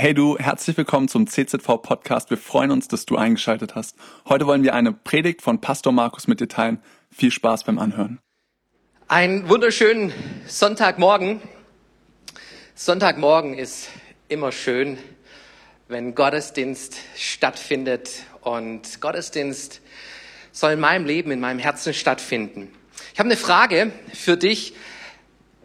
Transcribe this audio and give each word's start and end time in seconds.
Hey 0.00 0.14
du, 0.14 0.38
herzlich 0.38 0.78
willkommen 0.78 1.08
zum 1.08 1.26
CZV 1.26 1.82
Podcast. 1.82 2.30
Wir 2.30 2.38
freuen 2.38 2.70
uns, 2.70 2.88
dass 2.88 3.04
du 3.04 3.16
eingeschaltet 3.16 3.74
hast. 3.74 3.96
Heute 4.26 4.46
wollen 4.46 4.62
wir 4.62 4.72
eine 4.72 4.94
Predigt 4.94 5.42
von 5.42 5.60
Pastor 5.60 5.92
Markus 5.92 6.26
mit 6.26 6.40
dir 6.40 6.48
teilen. 6.48 6.80
Viel 7.10 7.30
Spaß 7.30 7.64
beim 7.64 7.78
Anhören. 7.78 8.18
Einen 9.08 9.50
wunderschönen 9.50 10.10
Sonntagmorgen. 10.46 11.42
Sonntagmorgen 12.74 13.52
ist 13.52 13.90
immer 14.30 14.52
schön, 14.52 14.96
wenn 15.88 16.14
Gottesdienst 16.14 16.96
stattfindet 17.14 18.22
und 18.40 19.02
Gottesdienst 19.02 19.82
soll 20.50 20.72
in 20.72 20.80
meinem 20.80 21.04
Leben, 21.04 21.30
in 21.30 21.40
meinem 21.40 21.58
Herzen 21.58 21.92
stattfinden. 21.92 22.72
Ich 23.12 23.18
habe 23.18 23.28
eine 23.28 23.36
Frage 23.36 23.92
für 24.14 24.38
dich. 24.38 24.72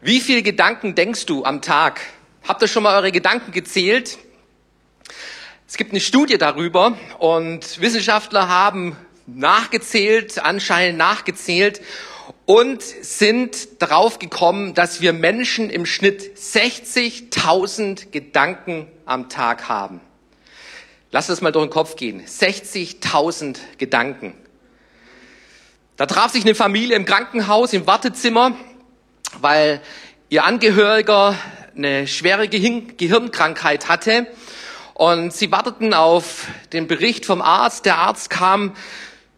Wie 0.01 0.19
viele 0.19 0.43
Gedanken 0.43 0.93
denkst 0.93 1.25
du 1.25 1.45
am 1.45 1.61
Tag? 1.61 2.01
Habt 2.45 2.61
ihr 2.61 2.67
schon 2.67 2.83
mal 2.83 2.97
eure 2.97 3.13
Gedanken 3.13 3.53
gezählt? 3.53 4.19
Es 5.75 5.77
gibt 5.77 5.91
eine 5.91 5.99
Studie 5.99 6.37
darüber 6.37 6.97
und 7.19 7.81
Wissenschaftler 7.81 8.47
haben 8.47 8.95
nachgezählt, 9.27 10.39
anscheinend 10.39 10.97
nachgezählt 10.97 11.81
und 12.45 12.81
sind 12.81 13.81
darauf 13.81 14.17
gekommen, 14.17 14.73
dass 14.73 15.01
wir 15.01 15.11
Menschen 15.11 15.69
im 15.69 15.85
Schnitt 15.85 16.37
60.000 16.37 18.09
Gedanken 18.11 18.87
am 19.05 19.27
Tag 19.27 19.67
haben. 19.67 19.99
Lass 21.11 21.27
das 21.27 21.41
mal 21.41 21.51
durch 21.51 21.65
den 21.65 21.71
Kopf 21.71 21.97
gehen. 21.97 22.25
60.000 22.25 23.57
Gedanken. 23.77 24.33
Da 25.97 26.05
traf 26.05 26.31
sich 26.31 26.45
eine 26.45 26.55
Familie 26.55 26.95
im 26.95 27.03
Krankenhaus, 27.03 27.73
im 27.73 27.85
Wartezimmer, 27.85 28.57
weil 29.41 29.81
ihr 30.29 30.45
Angehöriger 30.45 31.37
eine 31.75 32.07
schwere 32.07 32.47
Gehirnkrankheit 32.47 33.89
hatte. 33.89 34.27
Und 34.97 35.33
sie 35.33 35.51
warteten 35.51 35.93
auf 35.93 36.47
den 36.71 36.87
Bericht 36.87 37.25
vom 37.25 37.41
Arzt. 37.41 37.85
Der 37.85 37.97
Arzt 37.97 38.29
kam 38.29 38.73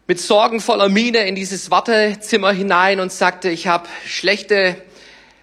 mit 0.06 0.20
sorgenvoller 0.20 0.88
Miene 0.88 1.26
in 1.26 1.34
dieses 1.34 1.68
Wartezimmer 1.68 2.52
hinein 2.52 3.00
und 3.00 3.10
sagte, 3.10 3.50
ich 3.50 3.66
habe 3.66 3.88
schlechte 4.06 4.80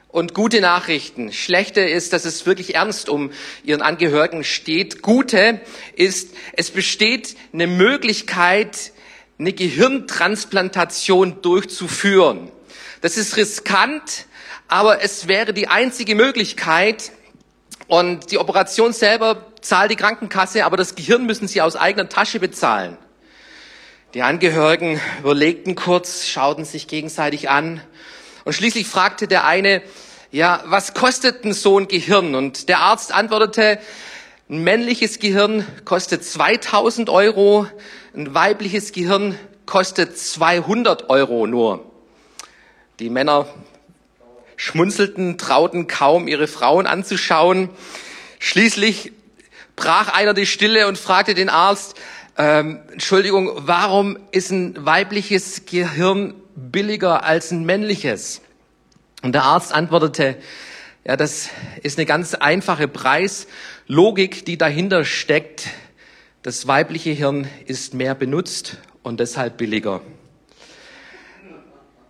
und 0.07 0.33
gute 0.33 0.61
Nachrichten. 0.61 1.33
Schlechte 1.33 1.81
ist, 1.81 2.13
dass 2.13 2.23
es 2.23 2.45
wirklich 2.45 2.75
ernst 2.75 3.09
um 3.09 3.30
ihren 3.66 3.81
Angehörigen 3.81 4.45
steht. 4.45 5.02
Gute 5.02 5.59
ist, 5.97 6.33
es 6.53 6.72
besteht 6.72 7.35
eine 7.52 7.67
Möglichkeit, 7.67 8.94
eine 9.38 9.52
Gehirntransplantation 9.52 11.41
durchzuführen. 11.41 12.53
Das 13.02 13.17
ist 13.17 13.35
riskant, 13.35 14.27
aber 14.69 15.03
es 15.03 15.27
wäre 15.27 15.52
die 15.52 15.67
einzige 15.67 16.16
Möglichkeit. 16.16 17.11
Und 17.88 18.31
die 18.31 18.38
Operation 18.38 18.94
selber 18.94 19.52
zahlt 19.66 19.91
die 19.91 19.95
Krankenkasse, 19.95 20.66
aber 20.66 20.77
das 20.77 20.95
Gehirn 20.95 21.25
müssen 21.25 21.47
sie 21.47 21.61
aus 21.61 21.75
eigener 21.75 22.08
Tasche 22.08 22.39
bezahlen. 22.39 22.97
Die 24.13 24.22
Angehörigen 24.22 25.02
überlegten 25.19 25.75
kurz, 25.75 26.27
schauten 26.27 26.66
sich 26.66 26.88
gegenseitig 26.88 27.49
an 27.49 27.81
und 28.45 28.53
schließlich 28.53 28.88
fragte 28.88 29.27
der 29.27 29.45
eine, 29.45 29.81
ja, 30.31 30.63
was 30.66 30.94
kostet 30.94 31.44
denn 31.44 31.53
so 31.53 31.80
ein 31.80 31.88
Gehirn? 31.88 32.35
Und 32.35 32.69
der 32.69 32.80
Arzt 32.80 33.13
antwortete, 33.13 33.80
ein 34.49 34.63
männliches 34.63 35.19
Gehirn 35.19 35.66
kostet 35.83 36.23
2000 36.23 37.09
Euro, 37.09 37.66
ein 38.16 38.33
weibliches 38.35 38.91
Gehirn 38.91 39.38
kostet 39.66 40.17
200 40.17 41.09
Euro 41.09 41.47
nur. 41.47 41.83
Die 43.00 43.09
Männer 43.09 43.47
schmunzelten, 44.57 45.38
trauten 45.38 45.88
kaum, 45.88 46.27
ihre 46.27 46.47
Frauen 46.47 46.85
anzuschauen. 46.85 47.69
Schließlich 48.39 49.11
brach 49.76 50.14
einer 50.14 50.34
die 50.34 50.45
Stille 50.45 50.88
und 50.88 50.98
fragte 50.98 51.34
den 51.34 51.50
Arzt, 51.50 51.95
ähm, 52.38 52.80
Entschuldigung, 52.92 53.52
warum 53.56 54.18
ist 54.31 54.52
ein 54.52 54.86
weibliches 54.86 55.66
Gehirn 55.66 56.34
billiger 56.56 57.23
als 57.23 57.52
ein 57.52 57.66
männliches? 57.66 58.41
Und 59.22 59.34
der 59.34 59.44
Arzt 59.44 59.74
antwortete, 59.74 60.38
ja, 61.06 61.16
das 61.16 61.50
ist 61.84 61.97
eine 61.97 62.06
ganz 62.06 62.34
einfache 62.34 62.88
Preislogik, 62.88 64.46
die 64.46 64.58
dahinter 64.58 65.06
steckt. 65.06 65.68
Das 66.41 66.68
weibliche 66.68 67.12
Hirn 67.12 67.47
ist 67.66 67.94
mehr 67.94 68.16
benutzt 68.16 68.78
und 69.03 69.19
deshalb 69.19 69.58
billiger. 69.58 70.02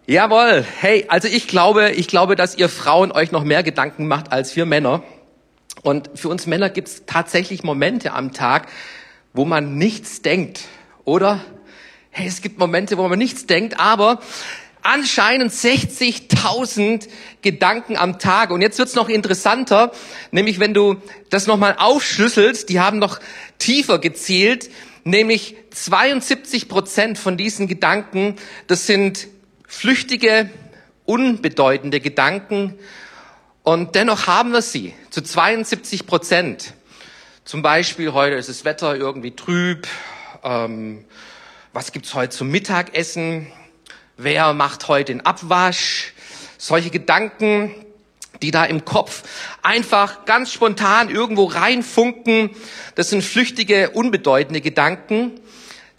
Jawohl, 0.08 0.64
hey, 0.81 1.06
also 1.08 1.28
ich 1.28 1.48
glaube, 1.48 1.92
ich 1.92 2.08
glaube, 2.08 2.36
dass 2.36 2.56
ihr 2.56 2.70
Frauen 2.70 3.12
euch 3.12 3.31
noch 3.31 3.44
mehr 3.44 3.64
Gedanken 3.64 4.08
macht 4.08 4.31
als 4.31 4.56
wir 4.56 4.66
Männer. 4.66 5.04
Und 5.85 6.09
für 6.16 6.29
uns 6.29 6.47
Männer 6.47 6.72
gibt 6.72 6.88
es 6.88 7.03
tatsächlich 7.06 7.62
Momente 7.62 8.13
am 8.13 8.34
Tag, 8.34 8.69
wo 9.34 9.46
man 9.46 9.78
nichts 9.78 10.23
denkt, 10.23 10.62
oder? 11.03 11.46
Hey, 12.09 12.28
es 12.28 12.41
gibt 12.41 12.57
Momente, 12.57 12.97
wo 12.97 13.07
man 13.07 13.19
nichts 13.19 13.46
denkt, 13.46 13.79
aber 13.79 14.19
anscheinend 14.81 15.51
60.000 15.51 17.07
Gedanken 17.44 17.97
am 17.97 18.18
Tag. 18.18 18.50
Und 18.50 18.62
jetzt 18.62 18.79
wird's 18.79 18.95
noch 18.95 19.09
interessanter, 19.09 19.91
nämlich 20.31 20.59
wenn 20.59 20.74
du 20.74 20.95
das 21.29 21.45
nochmal 21.45 21.75
aufschlüsselst, 21.78 22.68
die 22.69 22.79
haben 22.79 22.97
noch 22.97 23.19
tiefer 23.59 24.00
gezählt, 24.00 24.72
nämlich 25.03 25.56
72 25.69 26.68
Prozent 26.68 27.19
von 27.19 27.38
diesen 27.38 27.68
Gedanken, 27.68 28.38
das 28.66 28.88
sind 28.88 29.28
flüchtige, 29.68 30.50
unbedeutende 31.06 32.00
Gedanken 32.00 32.74
und 33.66 33.96
dennoch 33.96 34.28
haben 34.28 34.52
wir 34.53 34.62
sie 34.62 34.94
zu 35.09 35.22
72 35.22 36.06
Prozent. 36.06 36.76
Zum 37.46 37.64
Beispiel 37.64 38.14
heute 38.14 38.36
ist 38.36 38.48
das 38.48 38.64
Wetter 38.64 38.96
irgendwie 38.96 39.31
trüb. 39.31 39.88
Ähm, 40.44 41.03
was 41.74 41.92
gibt's 41.92 42.14
heute 42.14 42.30
zum 42.30 42.50
Mittagessen? 42.50 43.48
Wer 44.18 44.54
macht 44.54 44.88
heute 44.88 45.14
den 45.14 45.25
Abwasch? 45.25 46.14
Solche 46.59 46.92
Gedanken, 46.92 47.74
die 48.44 48.52
da 48.52 48.66
im 48.66 48.86
Kopf 48.86 49.24
einfach 49.64 50.25
ganz 50.25 50.54
spontan 50.54 51.09
irgendwo 51.09 51.46
reinfunken. 51.46 52.52
Das 52.94 53.09
sind 53.09 53.24
flüchtige, 53.24 53.90
unbedeutende 53.90 54.62
Gedanken. 54.62 55.31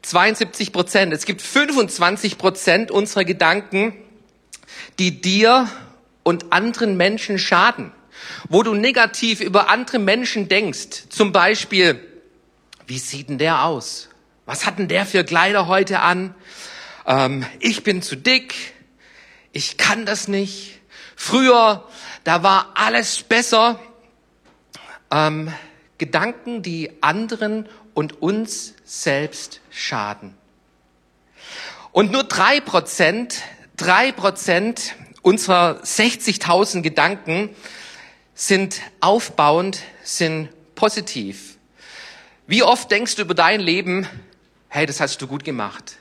72 0.03 0.73
Prozent. 0.73 1.13
Es 1.13 1.25
gibt 1.25 1.43
25 1.43 2.39
Prozent 2.39 2.93
unserer 2.93 3.25
Gedanken, 3.25 3.93
die 5.01 5.21
dir 5.21 5.69
und 6.27 6.53
anderen 6.53 6.97
Menschen 6.97 7.39
schaden. 7.39 7.93
Wo 8.49 8.65
du 8.65 8.75
negativ 8.75 9.41
über 9.41 9.71
andere 9.71 10.01
Menschen 10.01 10.49
denkst. 10.49 11.05
Zum 11.09 11.31
Beispiel, 11.31 12.01
wie 12.89 12.99
sieht 12.99 13.29
denn 13.29 13.39
der 13.39 13.63
aus? 13.63 14.09
Was 14.45 14.67
hat 14.67 14.81
denn 14.81 14.89
der 14.89 15.07
für 15.07 15.23
Kleider 15.23 15.69
heute 15.69 16.01
an? 16.01 16.35
Ähm, 17.07 17.47
ich 17.61 17.85
bin 17.85 18.03
zu 18.03 18.17
dick. 18.17 18.55
Ich 19.53 19.77
kann 19.77 20.05
das 20.05 20.27
nicht. 20.27 20.81
Früher, 21.15 21.85
da 22.25 22.43
war 22.43 22.73
alles 22.75 23.23
besser. 23.23 23.79
Ähm, 25.13 25.53
Gedanken, 25.99 26.61
die 26.61 26.91
anderen 27.03 27.69
und 27.95 28.21
uns 28.21 28.75
selbst 28.85 29.61
schaden. 29.71 30.35
Und 31.93 32.11
nur 32.11 32.25
drei 32.25 32.61
Prozent, 32.61 33.43
drei 33.77 34.11
Prozent 34.11 34.97
unserer 35.27 35.81
60.000 35.83 36.83
Gedanken 36.83 37.51
sind 38.37 38.81
aufbauend, 39.01 39.81
sind 40.05 40.51
positiv. 40.77 41.57
Wie 42.47 42.63
oft 42.63 42.93
denkst 42.93 43.17
du 43.17 43.23
über 43.23 43.35
dein 43.35 43.59
Leben, 43.59 44.09
hey, 44.69 44.87
das 44.87 45.01
hast 45.01 45.21
du 45.21 45.27
gut 45.27 45.43
gemacht? 45.43 45.97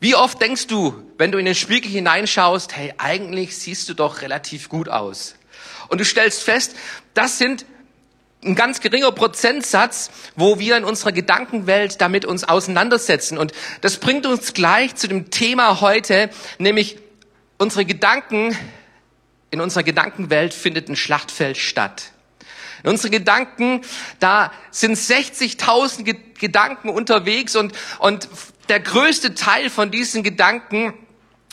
Wie 0.00 0.14
oft 0.14 0.40
denkst 0.40 0.68
du, 0.68 0.94
wenn 1.18 1.32
du 1.32 1.36
in 1.36 1.44
den 1.44 1.54
Spiegel 1.54 1.90
hineinschaust, 1.90 2.74
hey, 2.74 2.94
eigentlich 2.96 3.58
siehst 3.58 3.90
du 3.90 3.94
doch 3.94 4.22
relativ 4.22 4.70
gut 4.70 4.88
aus? 4.88 5.34
Und 5.88 6.00
du 6.00 6.06
stellst 6.06 6.42
fest, 6.42 6.74
das 7.12 7.36
sind 7.36 7.66
ein 8.42 8.54
ganz 8.54 8.80
geringer 8.80 9.12
Prozentsatz, 9.12 10.10
wo 10.34 10.58
wir 10.58 10.78
in 10.78 10.84
unserer 10.84 11.12
Gedankenwelt 11.12 12.00
damit 12.00 12.24
uns 12.24 12.44
auseinandersetzen. 12.44 13.36
Und 13.36 13.52
das 13.82 13.98
bringt 13.98 14.24
uns 14.24 14.54
gleich 14.54 14.94
zu 14.94 15.08
dem 15.08 15.28
Thema 15.30 15.82
heute, 15.82 16.30
nämlich 16.56 16.96
unsere 17.60 17.84
Gedanken, 17.84 18.56
in 19.50 19.60
unserer 19.60 19.82
Gedankenwelt 19.82 20.54
findet 20.54 20.88
ein 20.88 20.96
Schlachtfeld 20.96 21.58
statt. 21.58 22.12
In 22.82 22.88
unseren 22.88 23.10
Gedanken, 23.10 23.82
da 24.18 24.50
sind 24.70 24.96
60.000 24.96 26.16
Gedanken 26.38 26.88
unterwegs 26.88 27.56
und, 27.56 27.74
und 27.98 28.28
der 28.70 28.80
größte 28.80 29.34
Teil 29.34 29.68
von 29.68 29.90
diesen 29.90 30.22
Gedanken 30.22 30.94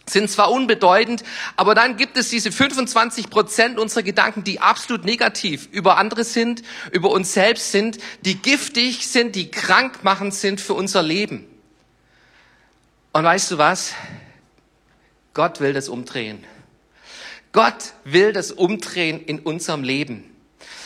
sind 0.05 0.29
zwar 0.29 0.49
unbedeutend, 0.49 1.25
aber 1.57 1.75
dann 1.75 1.97
gibt 1.97 2.15
es 2.15 2.29
diese 2.29 2.53
25 2.53 3.29
Prozent 3.29 3.77
unserer 3.77 4.03
Gedanken, 4.03 4.45
die 4.45 4.61
absolut 4.61 5.03
negativ 5.03 5.67
über 5.73 5.97
andere 5.97 6.23
sind, 6.23 6.61
über 6.93 7.09
uns 7.09 7.33
selbst 7.33 7.73
sind, 7.73 7.97
die 8.21 8.35
giftig 8.35 9.07
sind, 9.07 9.35
die 9.35 9.51
krankmachend 9.51 10.33
sind 10.33 10.61
für 10.61 10.75
unser 10.75 11.03
Leben. 11.03 11.45
Und 13.11 13.25
weißt 13.25 13.51
du 13.51 13.57
was? 13.57 13.93
Gott 15.37 15.59
will 15.59 15.71
das 15.71 15.87
umdrehen. 15.87 16.43
Gott 17.51 17.93
will 18.03 18.33
das 18.33 18.51
umdrehen 18.51 19.23
in 19.23 19.37
unserem 19.37 19.83
Leben. 19.83 20.23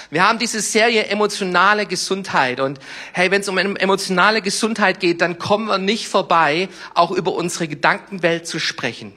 Wir 0.10 0.28
haben 0.28 0.40
diese 0.40 0.60
Serie 0.60 1.06
emotionale 1.06 1.86
Gesundheit 1.86 2.60
und 2.60 2.78
hey, 3.14 3.32
wenn 3.32 3.40
es 3.40 3.48
um 3.48 3.58
emotionale 3.58 4.42
Gesundheit 4.42 5.00
geht, 5.00 5.22
dann 5.22 5.40
kommen 5.40 5.68
wir 5.68 5.78
nicht 5.78 6.10
vorbei, 6.10 6.68
auch 6.94 7.12
über 7.12 7.32
unsere 7.32 7.70
Gedankenwelt 7.70 8.46
zu 8.46 8.60
sprechen. 8.60 9.14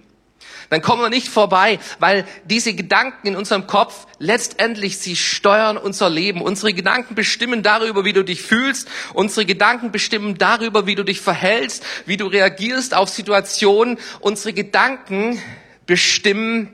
Dann 0.70 0.82
kommen 0.82 1.02
wir 1.02 1.10
nicht 1.10 1.28
vorbei, 1.28 1.78
weil 1.98 2.26
diese 2.44 2.74
Gedanken 2.74 3.26
in 3.26 3.36
unserem 3.36 3.66
Kopf 3.66 4.06
letztendlich, 4.18 4.98
sie 4.98 5.16
steuern 5.16 5.76
unser 5.76 6.10
Leben. 6.10 6.40
Unsere 6.42 6.72
Gedanken 6.72 7.14
bestimmen 7.14 7.62
darüber, 7.62 8.04
wie 8.04 8.12
du 8.12 8.24
dich 8.24 8.42
fühlst. 8.42 8.88
Unsere 9.12 9.46
Gedanken 9.46 9.92
bestimmen 9.92 10.38
darüber, 10.38 10.86
wie 10.86 10.94
du 10.94 11.04
dich 11.04 11.20
verhältst, 11.20 11.84
wie 12.06 12.16
du 12.16 12.26
reagierst 12.26 12.94
auf 12.94 13.08
Situationen. 13.08 13.98
Unsere 14.20 14.52
Gedanken 14.52 15.40
bestimmen 15.86 16.70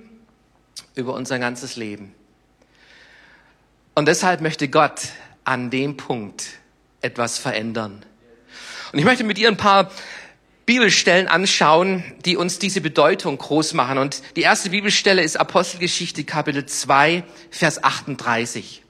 über 0.95 1.15
unser 1.15 1.39
ganzes 1.39 1.77
Leben. 1.77 2.15
Und 3.95 4.07
deshalb 4.07 4.41
möchte 4.41 4.69
Gott 4.69 5.01
an 5.45 5.71
dem 5.71 5.97
Punkt 5.97 6.47
etwas 7.01 7.39
verändern. 7.39 8.05
Und 8.93 8.99
ich 8.99 9.05
möchte 9.05 9.25
mit 9.25 9.37
dir 9.37 9.49
ein 9.49 9.57
paar 9.57 9.91
Bibelstellen 10.71 11.27
anschauen, 11.27 12.05
die 12.25 12.37
uns 12.37 12.61
diese 12.61 12.81
Bedeutung 12.81 13.37
groß 13.37 13.75
machen. 13.75 13.99
Und 13.99 14.23
die 14.37 14.43
erste 14.43 14.71
Bibelstelle 14.71 15.21
ist 15.21 15.37
Apostelgeschichte 15.37 16.23
Kapitel 16.23 16.65
2, 16.65 17.25
Vers 17.51 17.83
38. 17.83 18.81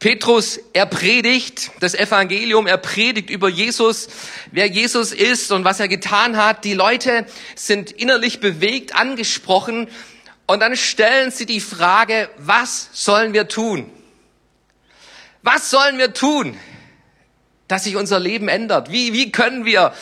Petrus, 0.00 0.60
er 0.74 0.84
predigt 0.84 1.70
das 1.80 1.94
Evangelium, 1.94 2.66
er 2.66 2.76
predigt 2.76 3.30
über 3.30 3.48
Jesus, 3.48 4.08
wer 4.52 4.66
Jesus 4.66 5.12
ist 5.12 5.50
und 5.50 5.64
was 5.64 5.80
er 5.80 5.88
getan 5.88 6.36
hat. 6.36 6.66
Die 6.66 6.74
Leute 6.74 7.24
sind 7.54 7.90
innerlich 7.90 8.40
bewegt, 8.40 8.94
angesprochen 8.94 9.88
und 10.46 10.60
dann 10.60 10.76
stellen 10.76 11.30
sie 11.30 11.46
die 11.46 11.60
Frage, 11.60 12.28
was 12.36 12.90
sollen 12.92 13.32
wir 13.32 13.48
tun? 13.48 13.90
Was 15.40 15.70
sollen 15.70 15.96
wir 15.96 16.12
tun, 16.12 16.54
dass 17.66 17.84
sich 17.84 17.96
unser 17.96 18.20
Leben 18.20 18.48
ändert? 18.48 18.92
Wie, 18.92 19.14
wie 19.14 19.32
können 19.32 19.64
wir 19.64 19.94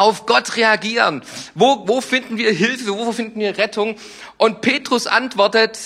auf 0.00 0.24
Gott 0.24 0.56
reagieren? 0.56 1.22
Wo, 1.54 1.86
wo 1.86 2.00
finden 2.00 2.38
wir 2.38 2.52
Hilfe? 2.52 2.88
Wo 2.88 3.12
finden 3.12 3.38
wir 3.38 3.58
Rettung? 3.58 3.96
Und 4.38 4.62
Petrus 4.62 5.06
antwortet, 5.06 5.78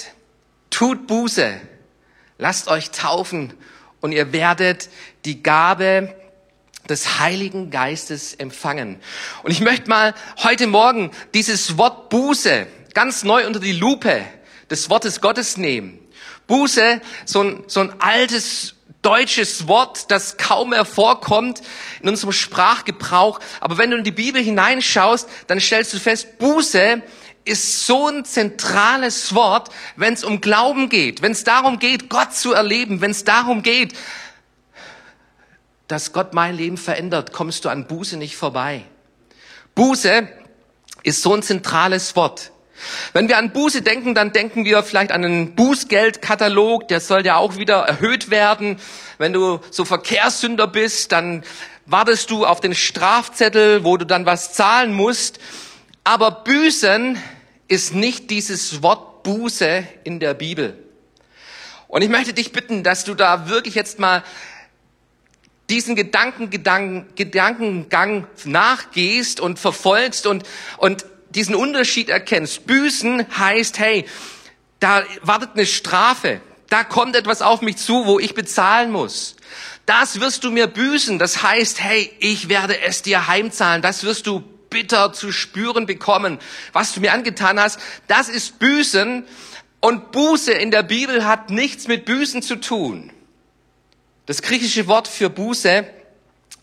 tut 0.71 1.07
Buße, 1.09 1.61
lasst 2.39 2.69
euch 2.69 2.93
taufen 2.93 3.55
und 4.01 4.13
ihr 4.13 4.33
werdet 4.33 4.89
die 5.25 5.43
Gabe 5.43 6.15
des 6.89 7.19
Heiligen 7.19 7.71
Geistes 7.71 8.35
empfangen. 8.35 9.01
Und 9.43 9.51
ich 9.51 9.61
möchte 9.61 9.89
mal 9.89 10.15
heute 10.45 10.69
Morgen 10.69 11.11
dieses 11.33 11.77
Wort 11.77 12.09
Buße 12.11 12.67
ganz 12.95 13.25
neu 13.25 13.47
unter 13.47 13.59
die 13.59 13.73
Lupe 13.73 14.25
des 14.71 14.91
Wortes 14.91 15.21
Gottes 15.21 15.57
nehmen. 15.57 15.99
Buße, 16.47 17.01
so 17.25 17.43
ein, 17.43 17.65
so 17.67 17.81
ein 17.81 18.01
altes 18.01 18.75
deutsches 19.05 19.69
Wort, 19.69 20.11
das 20.11 20.37
kaum 20.37 20.71
mehr 20.71 20.85
vorkommt 20.85 21.63
in 22.01 22.09
unserem 22.09 22.33
Sprachgebrauch. 22.33 23.41
Aber 23.61 23.79
wenn 23.79 23.91
du 23.91 23.99
in 23.99 24.05
die 24.05 24.11
Bibel 24.11 24.43
hineinschaust, 24.43 25.29
dann 25.47 25.61
stellst 25.61 25.93
du 25.93 25.99
fest, 25.99 26.39
Buße 26.39 27.03
ist 27.45 27.87
so 27.87 28.09
ein 28.09 28.25
zentrales 28.25 29.35
Wort, 29.35 29.71
wenn 29.97 30.15
es 30.15 30.25
um 30.25 30.41
Glauben 30.41 30.89
geht, 30.89 31.23
wenn 31.23 31.33
es 31.33 31.45
darum 31.45 31.79
geht, 31.79 32.09
Gott 32.09 32.35
zu 32.35 32.53
erleben, 32.53 33.01
wenn 33.01 33.11
es 33.11 33.25
darum 33.25 33.63
geht, 33.63 33.95
dass 35.89 36.13
Gott 36.13 36.33
mein 36.33 36.57
Leben 36.57 36.79
verändert, 36.79 37.33
kommst 37.33 37.65
du 37.65 37.69
an 37.69 37.87
Buße 37.87 38.17
nicht 38.17 38.37
vorbei. 38.37 38.85
Buße 39.75 40.29
ist 41.03 41.23
so 41.23 41.35
ein 41.35 41.43
zentrales 41.43 42.17
Wort. 42.17 42.51
Wenn 43.13 43.29
wir 43.29 43.39
an 43.39 43.53
Buße 43.53 43.83
denken, 43.83 44.15
dann 44.15 44.33
denken 44.33 44.65
wir 44.65 44.83
vielleicht 44.83 45.13
an 45.13 45.25
einen 45.25 45.55
Bußgeldkatalog, 45.55 46.89
der 46.89 47.01
soll 47.01 47.25
ja 47.25 47.37
auch 47.37 47.57
wieder 47.57 47.83
erhöht 47.83 48.31
werden. 48.31 48.79
Wenn 49.19 49.33
du 49.33 49.61
so 49.71 49.85
Verkehrssünder 49.85 50.67
bist, 50.67 51.13
dann 51.13 51.45
wartest 51.87 52.31
du 52.31 52.45
auf 52.45 52.61
den 52.61 52.75
Strafzettel, 52.75 53.85
wo 53.85 53.97
du 53.97 54.05
dann 54.05 54.27
was 54.27 54.53
zahlen 54.55 54.93
musst. 54.93 55.39
Aber 56.03 56.31
Büßen 56.31 57.19
ist 57.69 57.95
nicht 57.95 58.31
dieses 58.31 58.83
Wort 58.83 59.23
Buße 59.23 59.87
in 60.05 60.21
der 60.21 60.35
Bibel. 60.35 60.79
Und 61.89 62.03
ich 62.03 62.09
möchte 62.09 62.35
dich 62.35 62.53
bitten, 62.53 62.83
dass 62.83 63.05
du 63.05 63.15
da 63.15 63.49
wirklich 63.49 63.75
jetzt 63.75 63.99
mal 63.99 64.23
diesen 65.71 65.97
Gedanken, 65.97 66.51
Gedanken, 66.51 67.07
Gedankengang 67.15 68.27
nachgehst 68.45 69.41
und 69.41 69.59
verfolgst 69.59 70.27
und, 70.27 70.45
und 70.77 71.07
diesen 71.35 71.55
Unterschied 71.55 72.09
erkennst. 72.09 72.67
Büßen 72.67 73.27
heißt, 73.37 73.79
hey, 73.79 74.05
da 74.81 75.05
wartet 75.23 75.51
eine 75.55 75.67
Strafe. 75.67 76.41
Da 76.69 76.85
kommt 76.85 77.17
etwas 77.17 77.43
auf 77.43 77.61
mich 77.61 77.77
zu, 77.77 78.07
wo 78.07 78.19
ich 78.19 78.35
bezahlen 78.35 78.91
muss. 78.91 79.37
Das 79.87 80.21
wirst 80.21 80.45
du 80.45 80.51
mir 80.51 80.67
büßen. 80.67 81.19
Das 81.19 81.43
heißt, 81.43 81.81
hey, 81.81 82.11
ich 82.19 82.49
werde 82.49 82.81
es 82.81 83.03
dir 83.03 83.27
heimzahlen. 83.27 83.83
Das 83.83 84.05
wirst 84.05 84.27
du 84.27 84.43
bitter 84.71 85.13
zu 85.13 85.31
spüren 85.31 85.87
bekommen, 85.87 86.39
was 86.73 86.93
du 86.93 87.01
mir 87.01 87.13
angetan 87.13 87.61
hast. 87.61 87.79
Das 88.09 88.29
ist 88.29 88.59
Büßen. 88.59 89.25
Und 89.81 90.13
Buße 90.13 90.53
in 90.53 90.71
der 90.71 90.83
Bibel 90.83 91.27
hat 91.27 91.51
nichts 91.51 91.87
mit 91.87 92.07
Büßen 92.07 92.43
zu 92.43 92.57
tun. 92.57 93.13
Das 94.27 94.41
griechische 94.41 94.87
Wort 94.87 95.07
für 95.07 95.29
Buße 95.29 95.87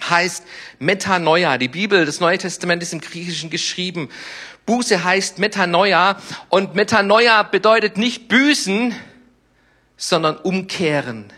heißt 0.09 0.43
Metanoia. 0.79 1.57
Die 1.59 1.67
Bibel, 1.67 2.05
das 2.05 2.19
Neue 2.19 2.39
Testament 2.39 2.81
ist 2.81 2.93
im 2.93 3.01
Griechischen 3.01 3.49
geschrieben. 3.51 4.09
Buße 4.65 5.03
heißt 5.03 5.39
Metanoia 5.39 6.17
und 6.49 6.75
Metanoia 6.75 7.43
bedeutet 7.43 7.97
nicht 7.97 8.27
büßen, 8.27 8.95
sondern 9.97 10.37
umkehren. 10.37 11.31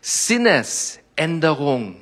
Sinnesänderung. 0.00 1.96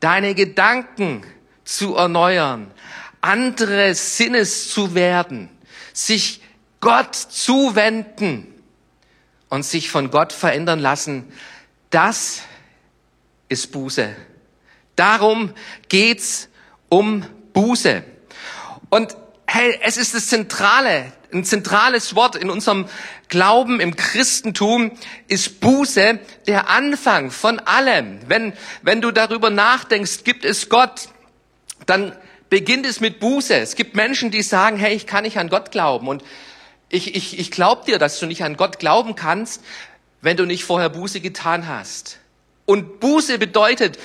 Deine 0.00 0.34
Gedanken 0.34 1.22
zu 1.64 1.94
erneuern. 1.96 2.72
Andere 3.20 3.94
Sinnes 3.94 4.70
zu 4.70 4.94
werden. 4.94 5.50
Sich 5.92 6.40
Gott 6.80 7.14
zuwenden 7.14 8.46
und 9.50 9.64
sich 9.64 9.90
von 9.90 10.10
Gott 10.10 10.32
verändern 10.32 10.78
lassen. 10.78 11.30
Das 11.90 12.42
ist 13.48 13.72
Buße. 13.72 14.16
Darum 14.96 15.52
geht's 15.88 16.48
um 16.88 17.26
Buße. 17.52 18.02
Und 18.88 19.16
hey, 19.52 19.76
es 19.82 19.96
ist 19.96 20.14
das 20.14 20.28
Zentrale, 20.28 21.12
ein 21.32 21.44
zentrales 21.44 22.14
Wort 22.14 22.36
in 22.36 22.50
unserem 22.50 22.86
Glauben 23.28 23.80
im 23.80 23.96
Christentum 23.96 24.92
ist 25.26 25.58
Buße 25.58 26.20
der 26.46 26.68
Anfang 26.68 27.32
von 27.32 27.58
allem. 27.58 28.20
Wenn, 28.28 28.52
wenn 28.82 29.00
du 29.00 29.10
darüber 29.10 29.50
nachdenkst, 29.50 30.22
gibt 30.22 30.44
es 30.44 30.68
Gott, 30.68 31.08
dann 31.86 32.16
beginnt 32.48 32.86
es 32.86 33.00
mit 33.00 33.18
Buße. 33.18 33.54
Es 33.56 33.74
gibt 33.74 33.96
Menschen, 33.96 34.30
die 34.30 34.42
sagen, 34.42 34.76
hey, 34.76 34.94
ich 34.94 35.08
kann 35.08 35.24
nicht 35.24 35.36
an 35.36 35.48
Gott 35.48 35.72
glauben. 35.72 36.06
Und 36.06 36.22
ich, 36.88 37.16
ich, 37.16 37.36
ich 37.40 37.50
glaube 37.50 37.84
dir, 37.86 37.98
dass 37.98 38.20
du 38.20 38.26
nicht 38.26 38.44
an 38.44 38.56
Gott 38.56 38.78
glauben 38.78 39.16
kannst, 39.16 39.64
wenn 40.20 40.36
du 40.36 40.44
nicht 40.44 40.62
vorher 40.62 40.90
Buße 40.90 41.20
getan 41.20 41.66
hast. 41.66 42.20
Und 42.66 43.00
Buße 43.00 43.38
bedeutet 43.38 43.98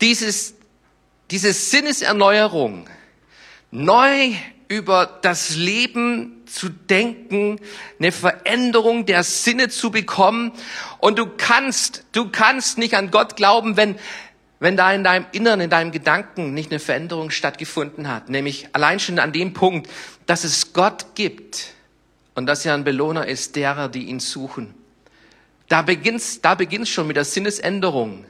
dieses, 0.00 0.54
diese 1.30 1.52
Sinneserneuerung, 1.52 2.88
neu 3.70 4.32
über 4.68 5.18
das 5.22 5.56
Leben 5.56 6.42
zu 6.46 6.68
denken, 6.68 7.60
eine 7.98 8.12
Veränderung 8.12 9.06
der 9.06 9.22
Sinne 9.22 9.68
zu 9.68 9.90
bekommen. 9.90 10.52
Und 10.98 11.18
du 11.18 11.26
kannst, 11.36 12.04
du 12.12 12.30
kannst 12.30 12.78
nicht 12.78 12.94
an 12.94 13.10
Gott 13.10 13.36
glauben, 13.36 13.76
wenn, 13.76 13.96
wenn 14.58 14.76
da 14.76 14.92
in 14.92 15.04
deinem 15.04 15.26
Inneren, 15.32 15.60
in 15.60 15.70
deinem 15.70 15.92
Gedanken 15.92 16.54
nicht 16.54 16.70
eine 16.70 16.80
Veränderung 16.80 17.30
stattgefunden 17.30 18.08
hat. 18.08 18.28
Nämlich 18.28 18.68
allein 18.72 18.98
schon 18.98 19.18
an 19.18 19.32
dem 19.32 19.52
Punkt, 19.52 19.88
dass 20.26 20.44
es 20.44 20.72
Gott 20.72 21.14
gibt 21.14 21.74
und 22.34 22.46
dass 22.46 22.64
er 22.66 22.74
ein 22.74 22.84
Belohner 22.84 23.26
ist 23.26 23.56
derer, 23.56 23.88
die 23.88 24.04
ihn 24.04 24.20
suchen. 24.20 24.74
Da 25.68 25.82
beginnt's, 25.82 26.40
da 26.40 26.54
beginnt's 26.54 26.90
schon 26.90 27.06
mit 27.06 27.16
der 27.16 27.24
Sinnesänderung. 27.24 28.24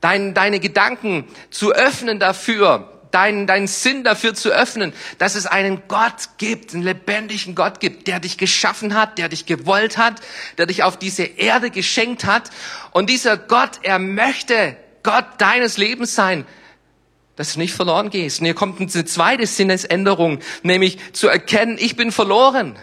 Dein, 0.00 0.34
deine 0.34 0.60
Gedanken 0.60 1.24
zu 1.50 1.72
öffnen 1.72 2.20
dafür, 2.20 2.93
deinen, 3.14 3.46
deinen 3.46 3.66
Sinn 3.66 4.04
dafür 4.04 4.34
zu 4.34 4.50
öffnen, 4.50 4.92
dass 5.18 5.36
es 5.36 5.46
einen 5.46 5.82
Gott 5.88 6.30
gibt, 6.38 6.74
einen 6.74 6.82
lebendigen 6.82 7.54
Gott 7.54 7.80
gibt, 7.80 8.08
der 8.08 8.20
dich 8.20 8.36
geschaffen 8.36 8.94
hat, 8.94 9.18
der 9.18 9.28
dich 9.28 9.46
gewollt 9.46 9.96
hat, 9.96 10.20
der 10.58 10.66
dich 10.66 10.82
auf 10.82 10.98
diese 10.98 11.22
Erde 11.22 11.70
geschenkt 11.70 12.24
hat. 12.24 12.50
Und 12.90 13.08
dieser 13.08 13.36
Gott, 13.36 13.80
er 13.82 13.98
möchte 13.98 14.76
Gott 15.02 15.26
deines 15.38 15.76
Lebens 15.76 16.14
sein, 16.14 16.44
dass 17.36 17.54
du 17.54 17.60
nicht 17.60 17.74
verloren 17.74 18.10
gehst. 18.10 18.40
Und 18.40 18.46
hier 18.46 18.54
kommt 18.54 18.80
eine 18.80 19.04
zweite 19.04 19.46
Sinnesänderung, 19.46 20.40
nämlich 20.62 20.98
zu 21.12 21.28
erkennen, 21.28 21.76
ich 21.78 21.96
bin 21.96 22.12
verloren. 22.12 22.76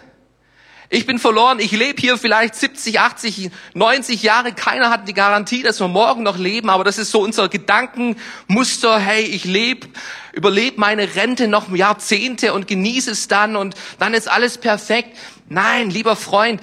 Ich 0.94 1.06
bin 1.06 1.18
verloren, 1.18 1.58
ich 1.58 1.72
lebe 1.72 1.98
hier 1.98 2.18
vielleicht 2.18 2.54
70, 2.54 3.00
80, 3.00 3.50
90 3.72 4.22
Jahre. 4.22 4.52
Keiner 4.52 4.90
hat 4.90 5.08
die 5.08 5.14
Garantie, 5.14 5.62
dass 5.62 5.80
wir 5.80 5.88
morgen 5.88 6.22
noch 6.22 6.36
leben, 6.36 6.68
aber 6.68 6.84
das 6.84 6.98
ist 6.98 7.10
so 7.10 7.22
unser 7.22 7.48
Gedankenmuster. 7.48 8.98
Hey, 8.98 9.22
ich 9.22 9.44
lebe, 9.46 9.88
überlebe 10.32 10.80
meine 10.80 11.14
Rente 11.14 11.48
noch 11.48 11.74
Jahrzehnte 11.74 12.54
und 12.54 12.66
genieße 12.66 13.10
es 13.10 13.28
dann 13.28 13.56
und 13.56 13.74
dann 13.98 14.14
ist 14.14 14.28
alles 14.28 14.58
perfekt. 14.58 15.16
Nein, 15.48 15.90
lieber 15.90 16.16
Freund, 16.16 16.60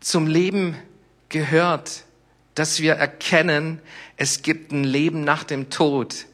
zum 0.00 0.26
Leben 0.26 0.76
gehört, 1.28 2.04
dass 2.54 2.80
wir 2.80 2.94
erkennen, 2.94 3.80
es 4.16 4.42
gibt 4.42 4.72
ein 4.72 4.84
Leben 4.84 5.24
nach 5.24 5.44
dem 5.44 5.70
Tod. 5.70 6.26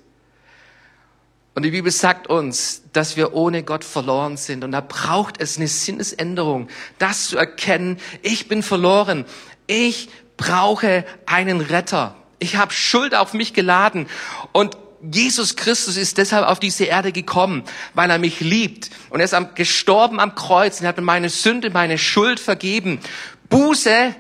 Und 1.55 1.65
die 1.65 1.71
Bibel 1.71 1.93
sagt 1.93 2.29
uns, 2.29 2.83
dass 2.93 3.17
wir 3.17 3.35
ohne 3.35 3.63
Gott 3.63 3.85
verloren 3.85 4.37
sind. 4.37 4.65
Und 4.65 4.73
da 4.73 4.81
braucht 4.81 5.41
es 5.41 5.59
eine 5.59 5.69
Sinnesänderung, 5.69 6.69
das 6.99 7.29
zu 7.29 7.37
erkennen, 7.37 7.99
ich 8.23 8.49
bin 8.49 8.63
verloren. 8.63 9.27
Ich 9.67 10.09
brauche 10.37 11.05
einen 11.27 11.61
Retter. 11.61 12.17
Ich 12.39 12.57
habe 12.57 12.73
Schuld 12.73 13.15
auf 13.15 13.35
mich 13.35 13.53
geladen. 13.53 14.09
Und 14.53 14.77
Jesus 15.11 15.57
Christus 15.57 15.97
ist 15.97 16.19
deshalb 16.19 16.47
auf 16.47 16.61
diese 16.61 16.85
Erde 16.85 17.11
gekommen, 17.11 17.65
weil 17.95 18.11
er 18.11 18.19
mich 18.19 18.41
liebt. 18.41 18.91
Und 19.11 19.21
er 19.21 19.25
ist 19.25 19.35
gestorben 19.57 20.21
am 20.21 20.35
Kreuz 20.35 20.81
und 20.81 20.87
hat 20.87 20.97
mir 20.97 21.03
meine 21.03 21.29
Sünde, 21.29 21.71
meine 21.71 21.99
Schuld 21.99 22.39
vergeben. 22.39 23.01
Buße 23.49 24.15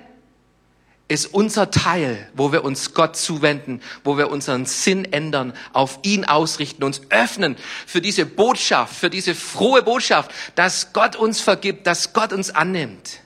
ist 1.07 1.27
unser 1.27 1.71
Teil, 1.71 2.29
wo 2.35 2.53
wir 2.53 2.65
uns 2.65 2.95
Gott 2.95 3.17
zuwenden, 3.17 3.81
wo 4.03 4.17
wir 4.17 4.31
unseren 4.31 4.67
Sinn 4.67 5.05
ändern, 5.12 5.53
auf 5.73 6.01
ihn 6.03 6.25
ausrichten, 6.25 6.83
uns 6.85 7.03
öffnen 7.11 7.57
für 7.87 8.01
diese 8.01 8.25
Botschaft, 8.25 8.97
für 8.97 9.11
diese 9.11 9.35
frohe 9.35 9.83
Botschaft, 9.83 10.31
dass 10.55 10.93
Gott 10.93 11.15
uns 11.15 11.41
vergibt, 11.41 11.87
dass 11.87 12.12
Gott 12.12 12.33
uns 12.33 12.51
annimmt. 12.51 13.21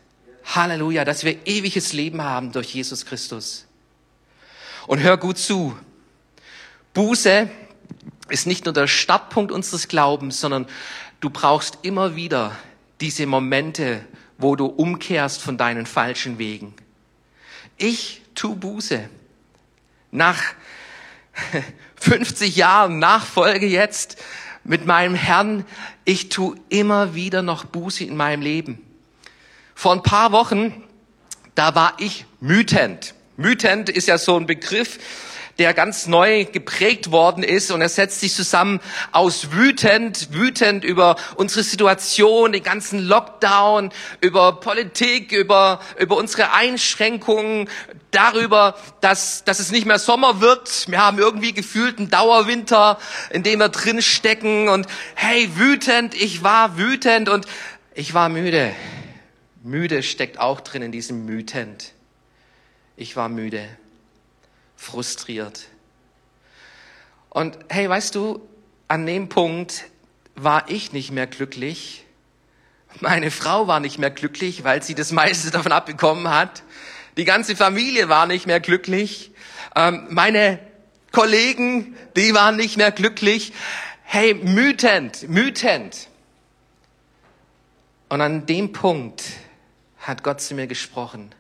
Halleluja, 0.45 1.05
dass 1.05 1.25
wir 1.25 1.47
ewiges 1.47 1.93
Leben 1.93 2.23
haben 2.23 2.53
durch 2.53 2.75
Jesus 2.75 3.07
Christus. 3.07 3.67
Und 4.87 5.01
hör 5.01 5.17
gut 5.17 5.39
zu. 5.39 5.77
Buße 6.97 7.51
ist 8.31 8.47
nicht 8.47 8.65
nur 8.65 8.73
der 8.73 8.87
Startpunkt 8.87 9.53
unseres 9.53 9.87
Glaubens, 9.87 10.41
sondern 10.41 10.67
du 11.21 11.29
brauchst 11.29 11.81
immer 11.83 12.17
wieder 12.17 12.57
diese 13.03 13.27
Momente, 13.27 14.03
wo 14.39 14.57
du 14.57 14.65
umkehrst 14.65 15.43
von 15.43 15.59
deinen 15.59 15.85
falschen 15.85 16.39
Wegen. 16.39 16.73
Ich 17.77 18.23
tu 18.35 18.55
Buße. 18.55 19.11
Nach 20.11 20.43
50 21.97 22.57
Jahren 22.57 22.99
Nachfolge 22.99 23.67
jetzt 23.67 24.17
mit 24.65 24.87
meinem 24.87 25.15
Herrn, 25.15 25.67
ich 26.07 26.31
tu 26.31 26.55
immer 26.71 27.15
wieder 27.15 27.43
noch 27.43 27.67
Buße 27.67 28.05
in 28.05 28.17
meinem 28.17 28.41
Leben. 28.41 28.83
Vor 29.75 29.93
ein 29.93 30.03
paar 30.03 30.33
Wochen, 30.33 30.83
da 31.55 31.75
war 31.75 31.99
ich 31.99 32.25
mütend. 32.41 33.13
Mütend 33.37 33.91
ist 33.91 34.09
ja 34.09 34.17
so 34.17 34.39
ein 34.39 34.47
Begriff, 34.47 34.99
der 35.59 35.73
ganz 35.75 36.07
neu 36.07 36.45
geprägt 36.45 37.11
worden 37.11 37.43
ist 37.43 37.71
und 37.71 37.81
er 37.81 37.89
setzt 37.89 38.21
sich 38.21 38.35
zusammen 38.35 38.81
aus 39.13 39.53
wütend, 39.53 40.29
wütend 40.33 40.85
über 40.85 41.17
unsere 41.37 41.63
Situation, 41.63 42.53
den 42.53 42.63
ganzen 42.63 43.01
Lockdown, 43.01 43.91
über 44.21 44.61
Politik, 44.61 45.33
über, 45.33 45.81
über 45.99 46.17
unsere 46.17 46.53
Einschränkungen, 46.53 47.69
darüber, 48.11 48.77
dass, 49.01 49.45
dass 49.45 49.59
es 49.59 49.71
nicht 49.71 49.87
mehr 49.87 49.99
Sommer 49.99 50.41
wird. 50.41 50.87
Wir 50.89 50.99
haben 50.99 51.19
irgendwie 51.19 51.53
gefühlt 51.53 51.99
einen 51.99 52.09
Dauerwinter, 52.09 52.99
in 53.31 53.43
dem 53.43 53.59
wir 53.59 53.69
drin 53.69 54.01
stecken 54.01 54.69
und 54.69 54.87
hey, 55.15 55.51
wütend, 55.57 56.15
ich 56.15 56.43
war 56.43 56.79
wütend 56.79 57.29
und 57.29 57.47
ich 57.95 58.15
war 58.15 58.29
müde. 58.29 58.73
Müde 59.63 60.03
steckt 60.03 60.39
auch 60.39 60.61
drin 60.61 60.83
in 60.83 60.93
diesem 60.93 61.27
Mütend. 61.27 61.93
Ich 62.97 63.17
war 63.17 63.29
müde 63.29 63.69
frustriert. 64.77 65.69
Und 67.31 67.59
hey, 67.69 67.89
weißt 67.89 68.15
du, 68.15 68.47
an 68.89 69.05
dem 69.05 69.29
Punkt 69.29 69.85
war 70.35 70.71
ich 70.71 70.93
nicht 70.93 71.11
mehr 71.11 71.27
glücklich. 71.27 72.05
Meine 73.01 73.31
Frau 73.31 73.67
war 73.67 73.81
nicht 73.81 73.99
mehr 73.99 74.11
glücklich, 74.11 74.65
weil 74.65 74.83
sie 74.83 74.95
das 74.95 75.13
meiste 75.13 75.51
davon 75.51 75.73
abbekommen 75.73 76.31
hat. 76.31 76.63
Die 77.17 77.25
ganze 77.25 77.57
Familie 77.57 78.09
war 78.09 78.27
nicht 78.27 78.47
mehr 78.47 78.61
glücklich. 78.61 79.33
Ähm, 79.75 80.07
meine 80.11 80.59
Kollegen, 81.13 81.97
die 82.17 82.35
waren 82.35 82.57
nicht 82.57 82.77
mehr 82.77 82.93
glücklich. 82.93 83.53
Hey, 84.03 84.35
mütend, 84.35 85.29
mütend. 85.29 86.09
Und 88.09 88.21
an 88.21 88.47
dem 88.47 88.73
Punkt 88.73 89.25
hat 89.99 90.23
Gott 90.23 90.41
zu 90.41 90.55
mir 90.55 90.67
gesprochen. 90.67 91.35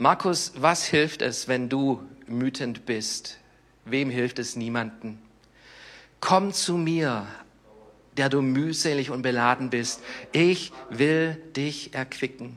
Markus, 0.00 0.52
was 0.56 0.86
hilft 0.86 1.20
es, 1.20 1.46
wenn 1.46 1.68
du 1.68 2.00
wütend 2.26 2.86
bist? 2.86 3.36
Wem 3.84 4.08
hilft 4.08 4.38
es 4.38 4.56
niemanden? 4.56 5.20
Komm 6.20 6.54
zu 6.54 6.78
mir, 6.78 7.26
der 8.16 8.30
du 8.30 8.40
mühselig 8.40 9.10
und 9.10 9.20
beladen 9.20 9.68
bist. 9.68 10.00
Ich 10.32 10.72
will 10.88 11.34
dich 11.54 11.92
erquicken. 11.92 12.56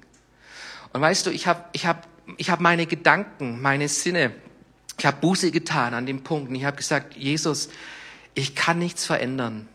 Und 0.93 1.01
weißt 1.01 1.25
du, 1.25 1.31
ich 1.31 1.45
habe 1.45 1.65
ich 1.73 1.85
hab, 1.85 2.07
ich 2.37 2.49
hab 2.49 2.61
meine 2.61 2.85
Gedanken, 2.85 3.61
meine 3.61 3.89
Sinne, 3.89 4.31
ich 4.97 5.05
habe 5.05 5.17
Buße 5.19 5.51
getan 5.51 5.93
an 5.93 6.05
dem 6.05 6.23
Punkt. 6.23 6.47
Und 6.47 6.55
ich 6.55 6.63
habe 6.63 6.77
gesagt, 6.77 7.17
Jesus, 7.17 7.67
ich 8.35 8.55
kann 8.55 8.79
nichts 8.79 9.05
verändern. 9.05 9.67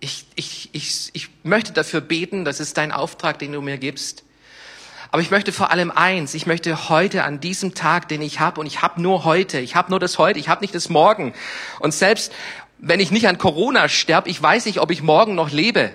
Ich, 0.00 0.26
ich, 0.34 0.68
ich, 0.72 1.08
ich 1.14 1.30
möchte 1.44 1.72
dafür 1.72 2.02
beten, 2.02 2.44
das 2.44 2.60
ist 2.60 2.76
dein 2.76 2.92
Auftrag, 2.92 3.38
den 3.38 3.52
du 3.52 3.62
mir 3.62 3.78
gibst. 3.78 4.25
Aber 5.16 5.22
ich 5.22 5.30
möchte 5.30 5.50
vor 5.50 5.70
allem 5.70 5.90
eins, 5.90 6.34
ich 6.34 6.44
möchte 6.44 6.90
heute 6.90 7.24
an 7.24 7.40
diesem 7.40 7.72
Tag, 7.72 8.06
den 8.06 8.20
ich 8.20 8.38
habe, 8.38 8.60
und 8.60 8.66
ich 8.66 8.82
habe 8.82 9.00
nur 9.00 9.24
heute, 9.24 9.58
ich 9.60 9.74
habe 9.74 9.88
nur 9.88 9.98
das 9.98 10.18
heute, 10.18 10.38
ich 10.38 10.50
habe 10.50 10.60
nicht 10.60 10.74
das 10.74 10.90
morgen. 10.90 11.32
Und 11.80 11.94
selbst 11.94 12.34
wenn 12.76 13.00
ich 13.00 13.10
nicht 13.10 13.26
an 13.26 13.38
Corona 13.38 13.88
sterbe, 13.88 14.28
ich 14.28 14.42
weiß 14.42 14.66
nicht, 14.66 14.78
ob 14.78 14.90
ich 14.90 15.00
morgen 15.00 15.34
noch 15.34 15.50
lebe. 15.50 15.90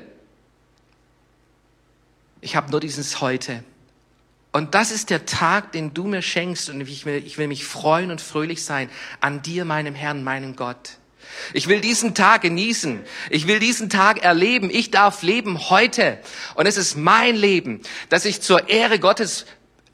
Ich 2.40 2.56
habe 2.56 2.72
nur 2.72 2.80
dieses 2.80 3.22
heute. 3.22 3.64
Und 4.54 4.74
das 4.74 4.90
ist 4.90 5.12
der 5.12 5.28
Tag, 5.28 5.72
den 5.72 5.94
du 5.94 6.06
mir 6.06 6.24
schenkst. 6.24 6.72
Und 6.72 6.82
ich 6.82 7.06
will, 7.06 7.24
ich 7.24 7.38
will 7.38 7.48
mich 7.48 7.64
freuen 7.64 8.10
und 8.10 8.22
fröhlich 8.22 8.66
sein 8.66 8.90
an 9.20 9.44
dir, 9.44 9.66
meinem 9.66 9.94
Herrn, 9.94 10.24
meinem 10.24 10.56
Gott. 10.56 10.98
Ich 11.54 11.68
will 11.68 11.82
diesen 11.82 12.14
Tag 12.14 12.42
genießen. 12.42 13.02
Ich 13.30 13.48
will 13.48 13.60
diesen 13.60 13.90
Tag 13.90 14.24
erleben. 14.24 14.70
Ich 14.72 14.92
darf 14.92 15.22
leben 15.22 15.70
heute. 15.70 16.20
Und 16.56 16.66
es 16.66 16.78
ist 16.78 16.96
mein 16.96 17.36
Leben, 17.36 17.82
dass 18.10 18.26
ich 18.26 18.42
zur 18.42 18.70
Ehre 18.70 19.00
Gottes 19.00 19.46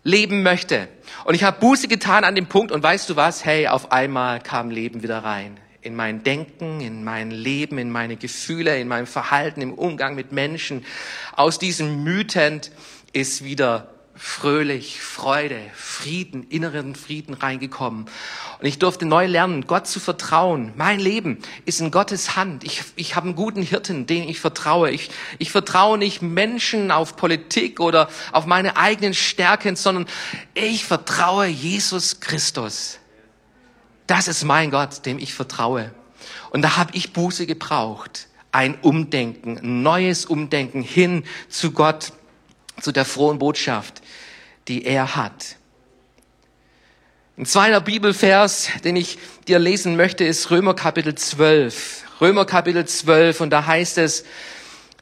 leben 0.04 0.44
möchte. 0.44 0.88
Und 1.26 1.36
ich 1.36 1.44
habe 1.44 1.60
Buße 1.60 1.88
getan 1.88 2.24
an 2.24 2.36
dem 2.36 2.48
Punkt 2.48 2.72
und 2.72 2.82
weißt 2.82 3.10
du 3.10 3.16
was? 3.16 3.44
Hey, 3.44 3.68
auf 3.68 3.92
einmal 3.92 4.40
kam 4.40 4.70
Leben 4.70 5.04
wieder 5.04 5.20
rein. 5.20 5.60
In 5.82 5.96
mein 5.96 6.24
Denken, 6.24 6.82
in 6.82 7.04
mein 7.04 7.32
Leben, 7.32 7.78
in 7.78 7.92
meine 7.92 8.16
Gefühle, 8.16 8.80
in 8.80 8.88
meinem 8.88 9.08
Verhalten, 9.08 9.62
im 9.62 9.74
Umgang 9.74 10.16
mit 10.16 10.32
Menschen. 10.32 10.86
Aus 11.34 11.60
diesem 11.60 12.04
Mütend 12.04 12.72
ist 13.14 13.44
wieder 13.44 13.97
fröhlich, 14.18 15.02
Freude, 15.02 15.60
Frieden, 15.76 16.44
inneren 16.44 16.96
Frieden 16.96 17.34
reingekommen. 17.34 18.06
Und 18.60 18.66
ich 18.66 18.80
durfte 18.80 19.06
neu 19.06 19.28
lernen, 19.28 19.68
Gott 19.68 19.88
zu 19.88 20.00
vertrauen. 20.00 20.74
Mein 20.76 21.00
Leben 21.00 21.40
ist 21.66 21.80
in 21.80 21.92
Gottes 21.92 22.36
Hand. 22.36 22.64
Ich, 22.64 22.84
ich 22.96 23.16
habe 23.16 23.28
einen 23.28 23.36
guten 23.36 23.62
Hirten, 23.62 24.08
den 24.08 24.28
ich 24.28 24.40
vertraue. 24.40 24.92
Ich, 24.92 25.10
ich 25.38 25.52
vertraue 25.52 25.98
nicht 25.98 26.22
Menschen 26.22 26.92
auf 26.92 27.16
Politik 27.16 27.80
oder 27.80 28.10
auf 28.32 28.46
meine 28.46 28.78
eigenen 28.78 29.14
Stärken, 29.14 29.76
sondern 29.76 30.08
ich 30.54 30.86
vertraue 30.86 31.46
Jesus 31.46 32.20
Christus. 32.20 33.00
Das 34.08 34.28
ist 34.28 34.44
mein 34.44 34.72
Gott, 34.72 35.06
dem 35.06 35.20
ich 35.20 35.34
vertraue. 35.34 35.92
Und 36.50 36.62
da 36.62 36.78
habe 36.78 36.96
ich 36.96 37.14
Buße 37.14 37.46
gebraucht. 37.46 38.28
Ein 38.52 38.80
Umdenken, 38.82 39.60
ein 39.60 39.84
neues 39.84 40.26
Umdenken 40.26 40.82
hin 40.82 41.24
zu 41.50 41.72
Gott, 41.72 42.14
zu 42.82 42.92
der 42.92 43.06
frohen 43.06 43.40
Botschaft 43.40 44.02
die 44.68 44.86
er 44.86 45.16
hat. 45.16 45.56
Ein 47.38 47.46
zweiter 47.46 47.82
Bibelvers, 47.82 48.70
den 48.84 48.96
ich 48.96 49.20
dir 49.48 49.60
lesen 49.60 49.96
möchte, 49.96 50.24
ist 50.24 50.50
Römer 50.50 50.74
Kapitel 50.74 51.16
12. 51.16 52.04
Römer 52.20 52.46
Kapitel 52.46 52.86
12 52.86 53.42
und 53.42 53.52
da 53.52 53.66
heißt 53.66 54.00
es, 54.00 54.26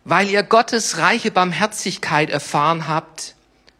weil 0.03 0.29
ihr 0.29 0.44
Gottes 0.44 0.98
reiche 0.98 1.32
Barmherzigkeit 1.32 2.29
erfahren 2.29 2.88
habt, 2.88 3.36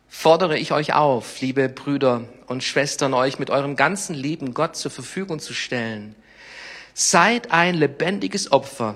fordere 0.08 0.58
ich 0.58 0.72
euch 0.72 0.94
auf, 0.94 1.42
liebe 1.42 1.68
Brüder 1.68 2.24
und 2.48 2.64
Schwestern, 2.64 3.14
euch 3.14 3.38
mit 3.38 3.50
eurem 3.50 3.76
ganzen 3.76 4.16
Leben 4.16 4.54
Gott 4.54 4.78
zur 4.78 4.90
Verfügung 4.90 5.40
zu 5.40 5.54
stellen. 5.54 6.16
Seid 6.94 7.52
ein 7.52 7.76
lebendiges 7.76 8.54
Opfer, 8.54 8.96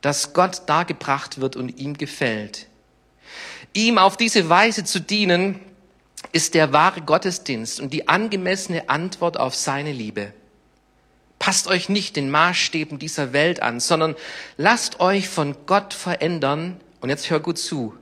das 0.00 0.32
Gott 0.32 0.62
dargebracht 0.66 1.40
wird 1.40 1.56
und 1.56 1.80
ihm 1.80 1.98
gefällt. 1.98 2.68
Ihm 3.74 3.98
auf 3.98 4.16
diese 4.16 4.48
Weise 4.48 4.84
zu 4.84 5.00
dienen, 5.00 5.60
ist 6.32 6.54
der 6.54 6.72
wahre 6.72 7.00
Gottesdienst 7.00 7.80
und 7.80 7.92
die 7.92 8.08
angemessene 8.08 8.88
Antwort 8.88 9.38
auf 9.38 9.54
seine 9.54 9.92
Liebe. 9.92 10.32
Passt 11.38 11.66
euch 11.66 11.88
nicht 11.88 12.14
den 12.16 12.30
Maßstäben 12.30 12.98
dieser 12.98 13.32
Welt 13.32 13.62
an, 13.62 13.80
sondern 13.80 14.14
lasst 14.56 15.00
euch 15.00 15.28
von 15.28 15.56
Gott 15.66 15.92
verändern, 15.92 16.80
und 17.00 17.08
jetzt 17.08 17.28
hör 17.30 17.40
gut 17.40 17.58
zu, 17.58 17.98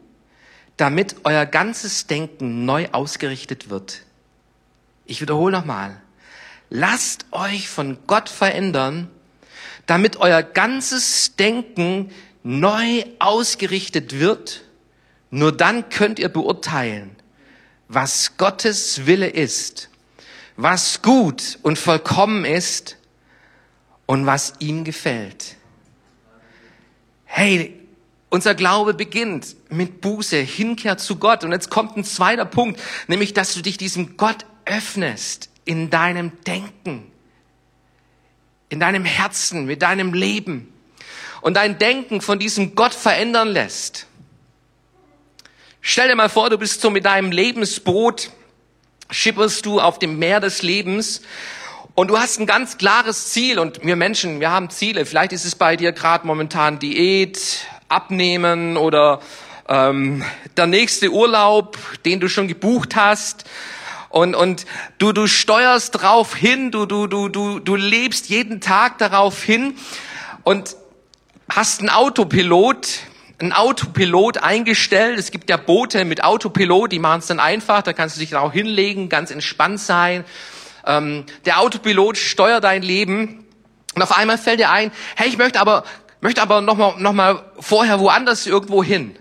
damit 0.76 1.16
euer 1.24 1.46
ganzes 1.46 2.06
Denken 2.06 2.66
neu 2.66 2.88
ausgerichtet 2.92 3.70
wird. 3.70 4.02
Ich 5.06 5.22
wiederhole 5.22 5.52
nochmal. 5.56 6.00
Lasst 6.68 7.26
euch 7.32 7.68
von 7.68 7.98
Gott 8.06 8.28
verändern, 8.28 9.10
damit 9.86 10.18
euer 10.18 10.42
ganzes 10.42 11.34
Denken 11.36 12.12
neu 12.42 13.04
ausgerichtet 13.18 14.20
wird. 14.20 14.62
Nur 15.30 15.52
dann 15.52 15.88
könnt 15.88 16.18
ihr 16.18 16.28
beurteilen, 16.28 17.16
was 17.88 18.36
Gottes 18.36 19.06
Wille 19.06 19.28
ist, 19.28 19.88
was 20.56 21.02
gut 21.02 21.58
und 21.62 21.78
vollkommen 21.78 22.44
ist 22.44 22.96
und 24.06 24.26
was 24.26 24.54
ihm 24.58 24.84
gefällt. 24.84 25.56
Hey, 27.24 27.80
unser 28.28 28.54
Glaube 28.54 28.94
beginnt 28.94 29.56
mit 29.70 30.00
Buße, 30.00 30.36
Hinkehr 30.36 30.98
zu 30.98 31.16
Gott. 31.16 31.44
Und 31.44 31.52
jetzt 31.52 31.70
kommt 31.70 31.96
ein 31.96 32.04
zweiter 32.04 32.44
Punkt, 32.44 32.80
nämlich, 33.08 33.34
dass 33.34 33.54
du 33.54 33.62
dich 33.62 33.76
diesem 33.76 34.16
Gott 34.16 34.46
öffnest 34.64 35.50
in 35.64 35.90
deinem 35.90 36.32
Denken, 36.44 37.10
in 38.68 38.80
deinem 38.80 39.04
Herzen, 39.04 39.66
mit 39.66 39.82
deinem 39.82 40.14
Leben 40.14 40.72
und 41.40 41.54
dein 41.54 41.78
Denken 41.78 42.20
von 42.20 42.38
diesem 42.38 42.74
Gott 42.74 42.94
verändern 42.94 43.48
lässt. 43.48 44.06
Stell 45.82 46.08
dir 46.08 46.14
mal 46.14 46.28
vor, 46.28 46.50
du 46.50 46.58
bist 46.58 46.82
so 46.82 46.90
mit 46.90 47.06
deinem 47.06 47.32
Lebensboot, 47.32 48.30
schipperst 49.10 49.64
du 49.64 49.80
auf 49.80 49.98
dem 49.98 50.18
Meer 50.18 50.38
des 50.38 50.60
Lebens 50.60 51.22
und 51.94 52.08
du 52.08 52.18
hast 52.18 52.38
ein 52.38 52.44
ganz 52.44 52.76
klares 52.76 53.30
Ziel 53.30 53.58
und 53.58 53.82
wir 53.82 53.96
Menschen, 53.96 54.40
wir 54.40 54.50
haben 54.50 54.68
Ziele. 54.68 55.06
Vielleicht 55.06 55.32
ist 55.32 55.46
es 55.46 55.54
bei 55.54 55.76
dir 55.76 55.92
gerade 55.92 56.26
momentan 56.26 56.78
Diät, 56.78 57.64
Abnehmen 57.88 58.76
oder 58.76 59.20
ähm, 59.68 60.22
der 60.58 60.66
nächste 60.66 61.10
Urlaub, 61.10 61.78
den 62.04 62.20
du 62.20 62.28
schon 62.28 62.46
gebucht 62.46 62.94
hast. 62.94 63.44
Und, 64.10 64.34
und 64.34 64.66
du, 64.98 65.12
du 65.12 65.26
steuerst 65.26 66.02
drauf 66.02 66.34
hin, 66.34 66.70
du, 66.70 66.84
du, 66.84 67.06
du, 67.06 67.30
du, 67.30 67.58
du 67.58 67.74
lebst 67.74 68.28
jeden 68.28 68.60
Tag 68.60 68.98
darauf 68.98 69.42
hin 69.42 69.76
und 70.42 70.76
hast 71.48 71.80
einen 71.80 71.88
Autopilot, 71.88 73.00
ein 73.40 73.52
Autopilot 73.52 74.38
eingestellt. 74.38 75.18
Es 75.18 75.30
gibt 75.30 75.50
ja 75.50 75.56
Boote 75.56 76.04
mit 76.04 76.22
Autopilot, 76.22 76.92
die 76.92 76.98
machen 76.98 77.20
es 77.20 77.26
dann 77.26 77.40
einfach. 77.40 77.82
Da 77.82 77.92
kannst 77.92 78.16
du 78.16 78.20
dich 78.20 78.34
auch 78.36 78.52
hinlegen, 78.52 79.08
ganz 79.08 79.30
entspannt 79.30 79.80
sein. 79.80 80.24
Ähm, 80.86 81.24
der 81.44 81.60
Autopilot 81.60 82.16
steuert 82.16 82.64
dein 82.64 82.82
Leben. 82.82 83.46
Und 83.94 84.02
auf 84.02 84.16
einmal 84.16 84.38
fällt 84.38 84.60
dir 84.60 84.70
ein, 84.70 84.92
hey, 85.16 85.28
ich 85.28 85.38
möchte 85.38 85.60
aber, 85.60 85.84
möchte 86.20 86.42
aber 86.42 86.60
noch 86.60 86.76
mal, 86.76 86.94
noch 86.98 87.12
mal 87.12 87.42
vorher 87.58 87.98
woanders 88.00 88.46
irgendwo 88.46 88.84
hin. 88.84 89.16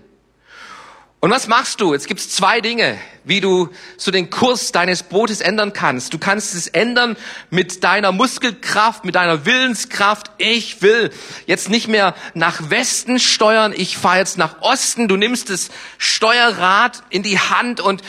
Und 1.21 1.31
was 1.31 1.47
machst 1.47 1.81
du? 1.81 1.93
Jetzt 1.93 2.07
gibt's 2.07 2.29
zwei 2.29 2.61
Dinge, 2.61 2.97
wie 3.25 3.41
du 3.41 3.69
so 3.97 4.09
den 4.09 4.29
Kurs 4.29 4.71
deines 4.71 5.03
Bootes 5.03 5.41
ändern 5.41 5.73
kannst. 5.73 6.13
Du 6.13 6.17
kannst 6.17 6.55
es 6.55 6.67
ändern 6.67 7.17
mit 7.49 7.83
deiner 7.83 8.13
Muskelkraft, 8.13 9.03
mit 9.03 9.15
deiner 9.15 9.45
Willenskraft. 9.45 10.31
Ich 10.37 10.81
will 10.81 11.11
jetzt 11.45 11.69
nicht 11.69 11.89
mehr 11.89 12.15
nach 12.35 12.69
Westen 12.69 13.19
steuern, 13.19 13.73
ich 13.75 13.97
fahre 13.97 14.19
jetzt 14.19 14.37
nach 14.37 14.61
Osten. 14.61 15.09
Du 15.09 15.17
nimmst 15.17 15.49
das 15.49 15.71
Steuerrad 15.97 17.03
in 17.09 17.21
die 17.21 17.37
Hand 17.37 17.81
und 17.81 18.01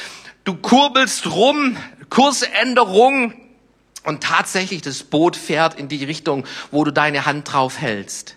du 0.44 0.54
kurbelst 0.54 1.26
rum, 1.26 1.76
Kursänderung. 2.10 3.34
Und 4.04 4.22
tatsächlich, 4.22 4.82
das 4.82 5.02
Boot 5.02 5.36
fährt 5.36 5.78
in 5.78 5.88
die 5.88 6.04
Richtung, 6.04 6.46
wo 6.70 6.84
du 6.84 6.92
deine 6.92 7.26
Hand 7.26 7.52
drauf 7.52 7.80
hältst. 7.80 8.36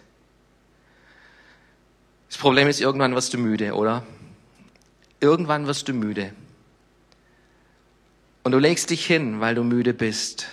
Das 2.28 2.40
Problem 2.40 2.68
ist, 2.68 2.82
irgendwann 2.82 3.14
wirst 3.14 3.34
du 3.36 3.38
müde, 3.38 3.76
oder? 3.76 4.04
Irgendwann 5.24 5.68
wirst 5.68 5.88
du 5.88 5.94
müde. 5.94 6.34
Und 8.44 8.52
du 8.52 8.60
legst 8.60 8.90
dich 8.90 9.06
hin, 9.06 9.40
weil 9.40 9.56
du 9.56 9.64
müde 9.64 9.94
bist 9.94 10.48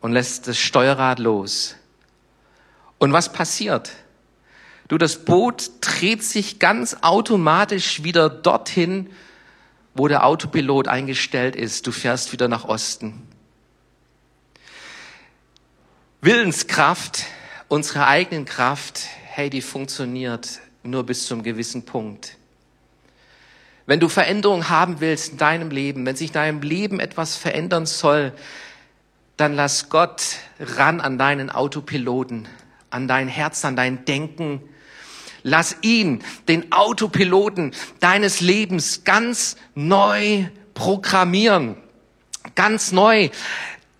und 0.00 0.12
lässt 0.12 0.46
das 0.46 0.56
Steuerrad 0.56 1.18
los. 1.18 1.74
Und 2.98 3.12
was 3.12 3.32
passiert? 3.32 3.90
Du, 4.86 4.98
das 4.98 5.24
Boot 5.24 5.72
dreht 5.80 6.22
sich 6.22 6.60
ganz 6.60 6.98
automatisch 7.00 8.04
wieder 8.04 8.30
dorthin, 8.30 9.10
wo 9.94 10.06
der 10.06 10.26
Autopilot 10.26 10.86
eingestellt 10.86 11.56
ist. 11.56 11.84
Du 11.84 11.90
fährst 11.90 12.30
wieder 12.30 12.46
nach 12.46 12.64
Osten. 12.64 13.26
Willenskraft, 16.20 17.24
unsere 17.66 18.06
eigenen 18.06 18.44
Kraft, 18.44 19.00
hey, 19.24 19.50
die 19.50 19.60
funktioniert 19.60 20.60
nur 20.84 21.02
bis 21.04 21.26
zum 21.26 21.42
gewissen 21.42 21.84
Punkt. 21.84 22.36
Wenn 23.86 24.00
du 24.00 24.08
Veränderung 24.08 24.68
haben 24.68 25.00
willst 25.00 25.32
in 25.32 25.38
deinem 25.38 25.70
Leben, 25.70 26.06
wenn 26.06 26.16
sich 26.16 26.30
in 26.30 26.34
deinem 26.34 26.62
Leben 26.62 27.00
etwas 27.00 27.36
verändern 27.36 27.86
soll, 27.86 28.32
dann 29.36 29.54
lass 29.54 29.88
Gott 29.88 30.22
ran 30.60 31.00
an 31.00 31.18
deinen 31.18 31.50
Autopiloten, 31.50 32.46
an 32.90 33.08
dein 33.08 33.28
Herz, 33.28 33.64
an 33.64 33.74
dein 33.74 34.04
Denken. 34.04 34.62
Lass 35.42 35.76
ihn, 35.82 36.22
den 36.46 36.70
Autopiloten 36.70 37.74
deines 37.98 38.40
Lebens, 38.40 39.02
ganz 39.02 39.56
neu 39.74 40.44
programmieren, 40.74 41.76
ganz 42.54 42.92
neu 42.92 43.30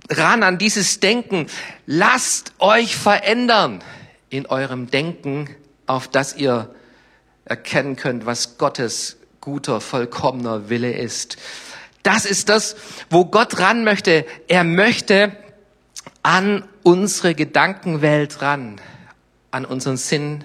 ran 0.08 0.44
an 0.44 0.58
dieses 0.58 1.00
Denken. 1.00 1.46
Lasst 1.86 2.52
euch 2.60 2.96
verändern 2.96 3.82
in 4.30 4.46
eurem 4.46 4.90
Denken, 4.90 5.48
auf 5.86 6.06
das 6.06 6.36
ihr 6.36 6.72
erkennen 7.44 7.96
könnt, 7.96 8.24
was 8.24 8.58
Gottes 8.58 9.16
guter, 9.42 9.80
vollkommener 9.80 10.70
Wille 10.70 10.92
ist. 10.92 11.36
Das 12.04 12.24
ist 12.24 12.48
das, 12.48 12.76
wo 13.10 13.24
Gott 13.24 13.58
ran 13.58 13.82
möchte. 13.82 14.24
Er 14.46 14.62
möchte 14.62 15.36
an 16.22 16.64
unsere 16.84 17.34
Gedankenwelt 17.34 18.40
ran, 18.40 18.80
an 19.50 19.64
unseren 19.64 19.96
Sinn, 19.96 20.44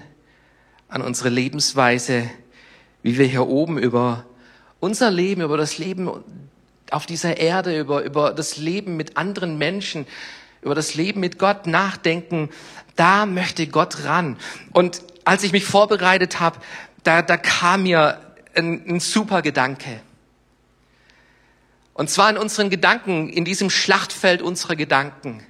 an 0.89 1.03
unsere 1.03 1.29
Lebensweise, 1.29 2.27
wie 3.03 3.19
wir 3.19 3.27
hier 3.27 3.47
oben 3.47 3.77
über 3.77 4.25
unser 4.79 5.11
Leben, 5.11 5.41
über 5.41 5.57
das 5.57 5.77
Leben 5.77 6.09
auf 6.89 7.05
dieser 7.05 7.37
Erde, 7.37 7.79
über, 7.79 8.03
über 8.03 8.33
das 8.33 8.57
Leben 8.57 8.97
mit 8.97 9.15
anderen 9.15 9.59
Menschen, 9.59 10.07
über 10.63 10.73
das 10.73 10.95
Leben 10.95 11.19
mit 11.19 11.37
Gott 11.37 11.67
nachdenken. 11.67 12.49
Da 12.95 13.27
möchte 13.27 13.67
Gott 13.67 14.05
ran. 14.05 14.37
Und 14.73 15.03
als 15.23 15.43
ich 15.43 15.51
mich 15.51 15.65
vorbereitet 15.65 16.39
habe, 16.39 16.57
da, 17.03 17.21
da 17.21 17.37
kam 17.37 17.83
mir 17.83 18.19
ein, 18.57 18.83
ein 18.87 18.99
super 18.99 19.41
Gedanke. 19.41 20.01
Und 21.93 22.09
zwar 22.09 22.29
in 22.29 22.37
unseren 22.37 22.69
Gedanken, 22.69 23.29
in 23.29 23.45
diesem 23.45 23.69
Schlachtfeld 23.69 24.41
unserer 24.41 24.75
Gedanken. 24.75 25.43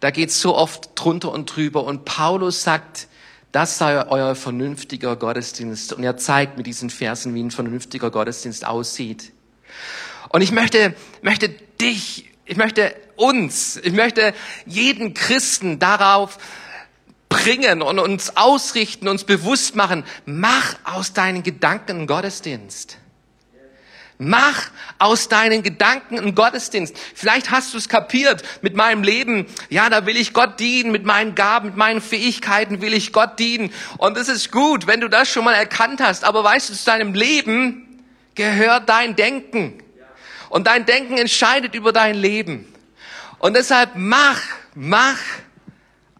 Da 0.00 0.10
geht 0.10 0.30
es 0.30 0.40
so 0.40 0.54
oft 0.54 0.90
drunter 0.94 1.32
und 1.32 1.46
drüber. 1.46 1.84
Und 1.84 2.04
Paulus 2.04 2.62
sagt, 2.62 3.08
das 3.50 3.78
sei 3.78 4.06
euer 4.06 4.34
vernünftiger 4.34 5.16
Gottesdienst. 5.16 5.92
Und 5.92 6.04
er 6.04 6.16
zeigt 6.16 6.56
mit 6.56 6.66
diesen 6.66 6.90
Versen, 6.90 7.34
wie 7.34 7.42
ein 7.42 7.50
vernünftiger 7.50 8.10
Gottesdienst 8.10 8.66
aussieht. 8.66 9.32
Und 10.28 10.42
ich 10.42 10.52
möchte, 10.52 10.94
möchte 11.22 11.48
dich, 11.48 12.30
ich 12.44 12.56
möchte 12.56 12.94
uns, 13.16 13.76
ich 13.76 13.92
möchte 13.92 14.34
jeden 14.66 15.14
Christen 15.14 15.78
darauf 15.78 16.38
bringen 17.34 17.82
und 17.82 17.98
uns 17.98 18.36
ausrichten, 18.36 19.08
uns 19.08 19.24
bewusst 19.24 19.74
machen, 19.74 20.04
mach 20.26 20.76
aus 20.84 21.12
deinen 21.12 21.42
Gedanken 21.42 21.92
einen 21.92 22.06
Gottesdienst. 22.06 22.98
Mach 24.18 24.70
aus 25.00 25.28
deinen 25.28 25.64
Gedanken 25.64 26.18
einen 26.18 26.36
Gottesdienst. 26.36 26.96
Vielleicht 27.14 27.50
hast 27.50 27.74
du 27.74 27.78
es 27.78 27.88
kapiert 27.88 28.42
mit 28.62 28.76
meinem 28.76 29.02
Leben. 29.02 29.46
Ja, 29.70 29.90
da 29.90 30.06
will 30.06 30.16
ich 30.16 30.32
Gott 30.32 30.60
dienen, 30.60 30.92
mit 30.92 31.04
meinen 31.04 31.34
Gaben, 31.34 31.68
mit 31.68 31.76
meinen 31.76 32.00
Fähigkeiten 32.00 32.80
will 32.80 32.94
ich 32.94 33.12
Gott 33.12 33.40
dienen. 33.40 33.72
Und 33.98 34.16
es 34.16 34.28
ist 34.28 34.52
gut, 34.52 34.86
wenn 34.86 35.00
du 35.00 35.08
das 35.08 35.28
schon 35.28 35.44
mal 35.44 35.54
erkannt 35.54 36.00
hast. 36.00 36.24
Aber 36.24 36.44
weißt 36.44 36.70
du, 36.70 36.74
zu 36.74 36.84
deinem 36.84 37.12
Leben 37.12 38.04
gehört 38.36 38.88
dein 38.88 39.16
Denken. 39.16 39.82
Und 40.48 40.68
dein 40.68 40.86
Denken 40.86 41.18
entscheidet 41.18 41.74
über 41.74 41.92
dein 41.92 42.14
Leben. 42.14 42.72
Und 43.40 43.56
deshalb 43.56 43.90
mach, 43.96 44.40
mach 44.76 45.18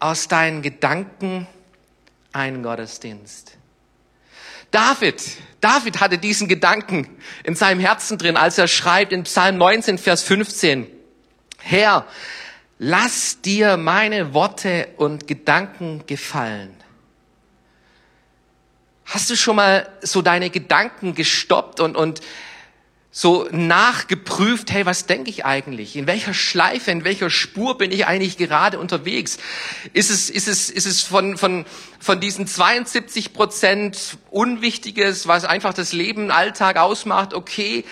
aus 0.05 0.27
deinen 0.27 0.61
Gedanken 0.61 1.47
einen 2.31 2.61
Gottesdienst. 2.61 3.57
David, 4.69 5.23
David 5.61 5.99
hatte 5.99 6.19
diesen 6.19 6.47
Gedanken 6.47 7.09
in 7.43 7.55
seinem 7.55 7.79
Herzen 7.79 8.17
drin, 8.17 8.37
als 8.37 8.57
er 8.57 8.67
schreibt 8.67 9.11
in 9.11 9.23
Psalm 9.23 9.57
19, 9.57 9.97
Vers 9.97 10.21
15, 10.21 10.87
Herr, 11.59 12.05
lass 12.77 13.41
dir 13.41 13.77
meine 13.77 14.33
Worte 14.35 14.89
und 14.97 15.27
Gedanken 15.27 16.03
gefallen. 16.05 16.75
Hast 19.05 19.29
du 19.31 19.35
schon 19.35 19.55
mal 19.55 19.89
so 20.01 20.21
deine 20.21 20.51
Gedanken 20.51 21.15
gestoppt 21.15 21.79
und, 21.79 21.95
und 21.95 22.21
so 23.17 23.47
nachgeprüft, 23.49 24.73
hey, 24.73 24.85
was 24.85 25.05
denke 25.05 25.29
ich 25.29 25.45
eigentlich? 25.45 25.95
In 25.95 26.05
welcher 26.05 26.33
Schleife, 26.33 26.91
in 26.91 27.05
welcher 27.05 27.29
Spur 27.29 27.77
bin 27.77 27.93
ich 27.93 28.07
eigentlich 28.07 28.35
gerade 28.35 28.77
unterwegs? 28.77 29.37
Ist 29.93 30.09
es, 30.09 30.29
ist 30.29 30.49
es, 30.49 30.69
ist 30.69 30.85
es 30.85 31.01
von, 31.01 31.37
von, 31.37 31.63
von 32.01 32.19
diesen 32.19 32.45
72 32.45 33.31
Prozent 33.31 34.17
Unwichtiges, 34.31 35.29
was 35.29 35.45
einfach 35.45 35.73
das 35.73 35.93
Leben, 35.93 36.29
Alltag 36.29 36.75
ausmacht, 36.75 37.33
okay? 37.33 37.85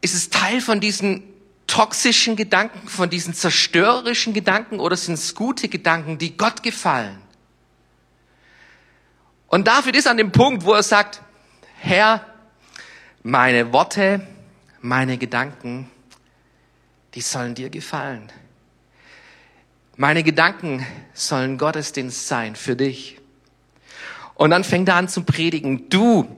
Ist 0.00 0.14
es 0.14 0.30
Teil 0.30 0.60
von 0.60 0.80
diesen 0.80 1.22
toxischen 1.68 2.34
Gedanken, 2.34 2.88
von 2.88 3.08
diesen 3.08 3.34
zerstörerischen 3.34 4.34
Gedanken 4.34 4.80
oder 4.80 4.96
sind 4.96 5.14
es 5.14 5.36
gute 5.36 5.68
Gedanken, 5.68 6.18
die 6.18 6.36
Gott 6.36 6.64
gefallen? 6.64 7.22
Und 9.46 9.68
David 9.68 9.94
ist 9.94 10.08
an 10.08 10.16
dem 10.16 10.32
Punkt, 10.32 10.64
wo 10.64 10.72
er 10.72 10.82
sagt, 10.82 11.22
Herr, 11.78 12.33
meine 13.24 13.72
Worte, 13.72 14.20
meine 14.82 15.16
Gedanken, 15.16 15.90
die 17.14 17.22
sollen 17.22 17.54
dir 17.54 17.70
gefallen. 17.70 18.30
Meine 19.96 20.22
Gedanken 20.22 20.86
sollen 21.14 21.56
Gottesdienst 21.56 22.28
sein 22.28 22.54
für 22.54 22.76
dich. 22.76 23.18
Und 24.34 24.50
dann 24.50 24.62
fängt 24.62 24.88
er 24.88 24.96
an 24.96 25.08
zu 25.08 25.22
predigen. 25.22 25.88
Du 25.88 26.28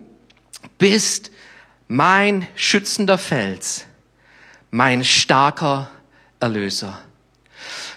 bist 0.79 1.33
mein 1.89 2.47
schützender 2.55 3.19
Fels, 3.19 3.85
mein 4.71 5.03
starker 5.03 5.91
Erlöser. 6.39 7.03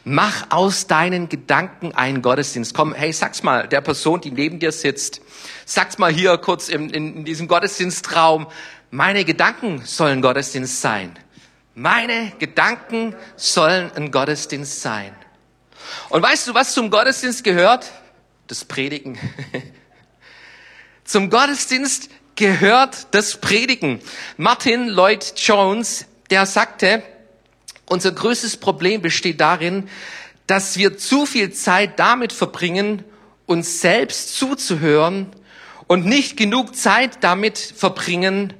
Mach 0.03 0.51
aus 0.51 0.87
deinen 0.87 1.29
Gedanken 1.29 1.93
einen 1.93 2.21
Gottesdienst. 2.21 2.73
Komm, 2.73 2.93
hey, 2.93 3.11
sag's 3.11 3.43
mal 3.43 3.67
der 3.67 3.81
Person, 3.81 4.21
die 4.21 4.31
neben 4.31 4.59
dir 4.59 4.71
sitzt. 4.71 5.21
Sag's 5.65 5.97
mal 5.97 6.11
hier 6.11 6.37
kurz 6.37 6.69
in, 6.69 6.89
in, 6.89 7.25
diesem 7.25 7.47
Gottesdienstraum. 7.47 8.47
Meine 8.91 9.25
Gedanken 9.25 9.81
sollen 9.85 10.21
Gottesdienst 10.21 10.81
sein. 10.81 11.17
Meine 11.75 12.31
Gedanken 12.39 13.15
sollen 13.35 13.91
ein 13.95 14.11
Gottesdienst 14.11 14.81
sein. 14.81 15.13
Und 16.09 16.23
weißt 16.23 16.47
du, 16.47 16.53
was 16.53 16.73
zum 16.73 16.89
Gottesdienst 16.89 17.43
gehört? 17.43 17.91
Das 18.47 18.65
Predigen. 18.65 19.19
zum 21.03 21.29
Gottesdienst 21.29 22.09
gehört 22.35 23.07
das 23.11 23.37
Predigen. 23.37 24.01
Martin 24.37 24.87
Lloyd 24.87 25.33
Jones, 25.35 26.05
der 26.29 26.45
sagte, 26.45 27.03
unser 27.89 28.11
größtes 28.11 28.57
Problem 28.57 29.01
besteht 29.01 29.41
darin, 29.41 29.89
dass 30.47 30.77
wir 30.77 30.97
zu 30.97 31.25
viel 31.25 31.51
Zeit 31.51 31.99
damit 31.99 32.33
verbringen, 32.33 33.03
uns 33.45 33.81
selbst 33.81 34.35
zuzuhören 34.37 35.27
und 35.87 36.05
nicht 36.05 36.37
genug 36.37 36.75
Zeit 36.75 37.23
damit 37.23 37.57
verbringen, 37.57 38.53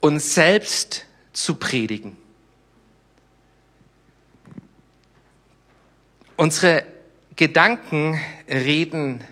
uns 0.00 0.34
selbst 0.34 1.04
zu 1.32 1.56
predigen. 1.56 2.16
Unsere 6.36 6.84
Gedanken 7.34 8.20
reden 8.48 9.24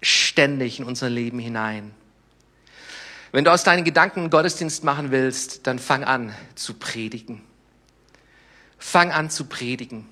ständig 0.00 0.78
in 0.78 0.84
unser 0.84 1.10
Leben 1.10 1.38
hinein. 1.38 1.92
Wenn 3.32 3.44
du 3.44 3.52
aus 3.52 3.64
deinen 3.64 3.84
Gedanken 3.84 4.20
einen 4.20 4.30
Gottesdienst 4.30 4.82
machen 4.82 5.10
willst, 5.10 5.66
dann 5.66 5.78
fang 5.78 6.04
an 6.04 6.34
zu 6.54 6.74
predigen. 6.74 7.42
Fang 8.80 9.12
an 9.12 9.30
zu 9.30 9.44
predigen. 9.44 10.06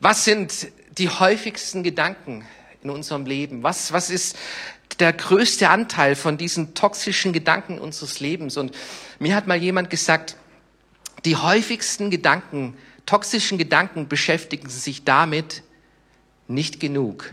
Was 0.00 0.24
sind 0.24 0.68
die 0.98 1.08
häufigsten 1.08 1.82
Gedanken 1.82 2.44
in 2.82 2.90
unserem 2.90 3.24
Leben? 3.24 3.62
Was, 3.62 3.92
was 3.92 4.10
ist 4.10 4.36
der 4.98 5.12
größte 5.12 5.70
Anteil 5.70 6.16
von 6.16 6.36
diesen 6.36 6.74
toxischen 6.74 7.32
Gedanken 7.32 7.78
unseres 7.78 8.20
Lebens? 8.20 8.56
Und 8.56 8.76
mir 9.18 9.36
hat 9.36 9.46
mal 9.46 9.56
jemand 9.56 9.88
gesagt, 9.88 10.36
die 11.24 11.36
häufigsten 11.36 12.10
Gedanken, 12.10 12.76
toxischen 13.06 13.56
Gedanken 13.56 14.08
beschäftigen 14.08 14.68
sich 14.68 15.04
damit 15.04 15.62
nicht 16.48 16.80
genug. 16.80 17.32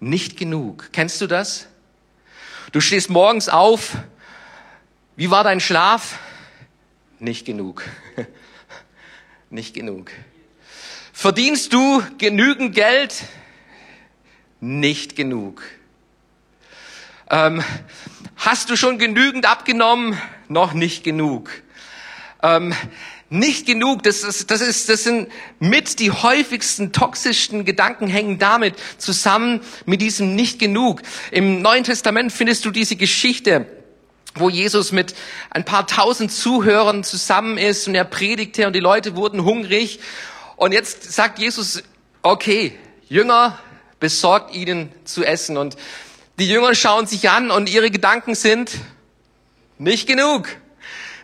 Nicht 0.00 0.36
genug. 0.36 0.88
Kennst 0.92 1.20
du 1.20 1.28
das? 1.28 1.68
Du 2.72 2.80
stehst 2.80 3.10
morgens 3.10 3.48
auf. 3.48 3.96
Wie 5.14 5.30
war 5.30 5.44
dein 5.44 5.60
Schlaf? 5.60 6.18
Nicht 7.20 7.44
genug. 7.44 7.84
Nicht 9.52 9.74
genug. 9.74 10.10
Verdienst 11.12 11.74
du 11.74 12.02
genügend 12.16 12.74
Geld? 12.74 13.14
Nicht 14.60 15.14
genug. 15.14 15.62
Ähm, 17.28 17.62
hast 18.36 18.70
du 18.70 18.76
schon 18.76 18.96
genügend 18.96 19.44
abgenommen? 19.44 20.18
Noch 20.48 20.72
nicht 20.72 21.04
genug. 21.04 21.50
Ähm, 22.42 22.74
nicht 23.28 23.66
genug, 23.66 24.02
das, 24.04 24.22
ist, 24.24 24.50
das, 24.50 24.62
ist, 24.62 24.88
das 24.88 25.04
sind 25.04 25.30
mit 25.60 25.98
die 25.98 26.10
häufigsten 26.10 26.94
toxischsten 26.94 27.66
Gedanken 27.66 28.06
hängen 28.06 28.38
damit 28.38 28.76
zusammen 28.96 29.60
mit 29.84 30.00
diesem 30.00 30.34
nicht 30.34 30.60
genug. 30.60 31.02
Im 31.30 31.60
Neuen 31.60 31.84
Testament 31.84 32.32
findest 32.32 32.64
du 32.64 32.70
diese 32.70 32.96
Geschichte, 32.96 33.66
wo 34.34 34.48
Jesus 34.48 34.92
mit 34.92 35.14
ein 35.50 35.64
paar 35.64 35.86
tausend 35.86 36.32
Zuhörern 36.32 37.04
zusammen 37.04 37.58
ist 37.58 37.86
und 37.88 37.94
er 37.94 38.04
predigte 38.04 38.66
und 38.66 38.74
die 38.74 38.80
Leute 38.80 39.16
wurden 39.16 39.44
hungrig. 39.44 40.00
Und 40.56 40.72
jetzt 40.72 41.12
sagt 41.12 41.38
Jesus, 41.38 41.82
okay, 42.22 42.78
Jünger, 43.08 43.58
besorgt 44.00 44.54
ihnen 44.54 44.90
zu 45.04 45.24
essen. 45.24 45.56
Und 45.56 45.76
die 46.38 46.48
Jünger 46.48 46.74
schauen 46.74 47.06
sich 47.06 47.30
an 47.30 47.50
und 47.50 47.68
ihre 47.68 47.90
Gedanken 47.90 48.34
sind 48.34 48.72
nicht 49.78 50.06
genug. 50.06 50.48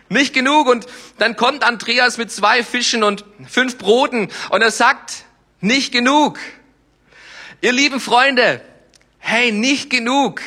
Nicht 0.07 0.33
genug. 0.33 0.67
Und 0.67 0.85
dann 1.17 1.35
kommt 1.35 1.63
Andreas 1.63 2.17
mit 2.17 2.31
zwei 2.31 2.63
Fischen 2.63 3.03
und 3.03 3.25
fünf 3.47 3.77
Broten 3.77 4.29
und 4.49 4.61
er 4.61 4.71
sagt, 4.71 5.25
nicht 5.61 5.91
genug. 5.91 6.39
Ihr 7.61 7.73
lieben 7.73 7.99
Freunde, 7.99 8.61
hey, 9.17 9.51
nicht 9.51 9.89
genug. 9.89 10.41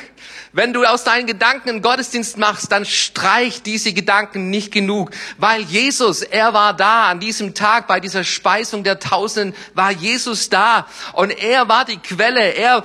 Wenn 0.54 0.74
du 0.74 0.84
aus 0.84 1.04
deinen 1.04 1.26
Gedanken 1.26 1.70
einen 1.70 1.82
Gottesdienst 1.82 2.36
machst, 2.36 2.70
dann 2.70 2.84
streich 2.84 3.62
diese 3.62 3.94
Gedanken 3.94 4.50
nicht 4.50 4.70
genug, 4.70 5.10
weil 5.38 5.62
Jesus, 5.62 6.20
er 6.20 6.52
war 6.52 6.74
da 6.74 7.08
an 7.08 7.20
diesem 7.20 7.54
Tag 7.54 7.86
bei 7.86 8.00
dieser 8.00 8.22
Speisung 8.22 8.84
der 8.84 8.98
Tausenden, 8.98 9.58
war 9.72 9.92
Jesus 9.92 10.50
da 10.50 10.86
und 11.14 11.30
er 11.30 11.68
war 11.68 11.86
die 11.86 11.96
Quelle, 11.96 12.54
er 12.54 12.84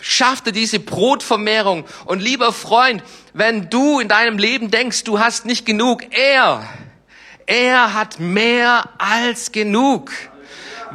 schaffte 0.00 0.50
diese 0.50 0.80
Brotvermehrung. 0.80 1.84
Und 2.06 2.22
lieber 2.22 2.52
Freund, 2.52 3.02
wenn 3.32 3.70
du 3.70 4.00
in 4.00 4.08
deinem 4.08 4.38
Leben 4.38 4.72
denkst, 4.72 5.04
du 5.04 5.20
hast 5.20 5.46
nicht 5.46 5.64
genug, 5.64 6.02
er, 6.10 6.68
er 7.46 7.94
hat 7.94 8.18
mehr 8.18 8.88
als 8.98 9.52
genug. 9.52 10.10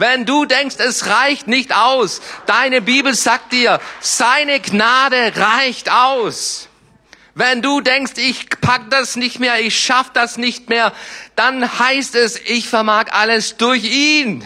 Wenn 0.02 0.26
du 0.26 0.46
denkst, 0.46 0.78
es 0.80 1.06
reicht 1.06 1.48
nicht 1.48 1.76
aus, 1.76 2.22
deine 2.48 2.82
Bibel 2.82 3.14
sagt 3.14 3.52
dir, 3.54 3.80
seine 4.00 4.60
Gnade 4.60 5.34
reicht 5.36 5.92
aus. 5.92 6.70
Wenn 7.36 7.62
du 7.62 7.82
denkst, 7.82 8.14
ich 8.16 8.50
pack 8.62 8.90
das 8.90 9.16
nicht 9.16 9.40
mehr, 9.40 9.60
ich 9.62 9.78
schaff 9.78 10.12
das 10.12 10.38
nicht 10.38 10.70
mehr, 10.70 10.92
dann 11.36 11.78
heißt 11.78 12.16
es, 12.16 12.36
ich 12.36 12.68
vermag 12.68 13.12
alles 13.12 13.58
durch 13.58 13.84
ihn 13.84 14.44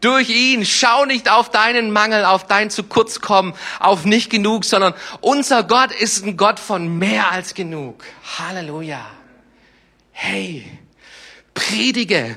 durch 0.00 0.30
ihn. 0.30 0.66
Schau 0.66 1.04
nicht 1.04 1.30
auf 1.30 1.48
deinen 1.48 1.92
Mangel, 1.92 2.24
auf 2.24 2.48
dein 2.48 2.70
zu 2.70 2.82
kurz 2.82 3.20
kommen, 3.20 3.54
auf 3.78 4.04
nicht 4.04 4.30
genug, 4.30 4.64
sondern 4.64 4.94
unser 5.20 5.62
Gott 5.62 5.92
ist 5.92 6.26
ein 6.26 6.36
Gott 6.36 6.58
von 6.58 6.98
mehr 6.98 7.30
als 7.30 7.54
genug. 7.54 8.02
Halleluja. 8.40 9.06
Hey, 10.10 10.66
predige, 11.54 12.36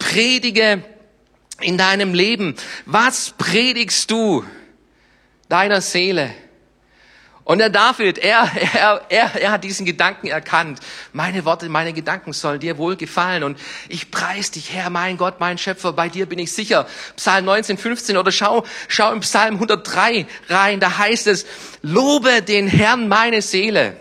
predige 0.00 0.82
in 1.60 1.78
deinem 1.78 2.14
Leben. 2.14 2.54
Was 2.84 3.34
predigst 3.38 4.10
du 4.10 4.44
deiner 5.48 5.80
Seele? 5.80 6.34
Und 7.46 7.58
der 7.58 7.70
David, 7.70 8.18
er, 8.18 8.50
er, 8.74 9.02
er, 9.08 9.40
er 9.40 9.52
hat 9.52 9.62
diesen 9.62 9.86
Gedanken 9.86 10.26
erkannt. 10.26 10.80
Meine 11.12 11.44
Worte, 11.44 11.68
meine 11.68 11.92
Gedanken 11.92 12.32
sollen 12.32 12.58
dir 12.58 12.76
wohl 12.76 12.96
gefallen. 12.96 13.44
Und 13.44 13.56
ich 13.88 14.10
preis 14.10 14.50
dich, 14.50 14.72
Herr, 14.72 14.90
mein 14.90 15.16
Gott, 15.16 15.38
mein 15.38 15.56
Schöpfer, 15.56 15.92
bei 15.92 16.08
dir 16.08 16.26
bin 16.26 16.40
ich 16.40 16.50
sicher. 16.50 16.88
Psalm 17.14 17.44
19, 17.44 17.78
15 17.78 18.16
oder 18.16 18.32
schau, 18.32 18.64
schau 18.88 19.12
im 19.12 19.20
Psalm 19.20 19.54
103 19.54 20.26
rein. 20.48 20.80
Da 20.80 20.98
heißt 20.98 21.28
es, 21.28 21.46
lobe 21.82 22.42
den 22.42 22.66
Herrn 22.66 23.06
meine 23.06 23.40
Seele. 23.42 23.96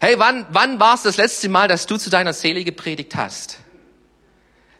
Hey, 0.00 0.20
wann, 0.20 0.46
wann 0.50 0.78
war 0.78 0.94
es 0.94 1.02
das 1.02 1.16
letzte 1.16 1.48
Mal, 1.48 1.66
dass 1.66 1.86
du 1.86 1.96
zu 1.96 2.10
deiner 2.10 2.32
Seele 2.32 2.62
gepredigt 2.62 3.16
hast? 3.16 3.58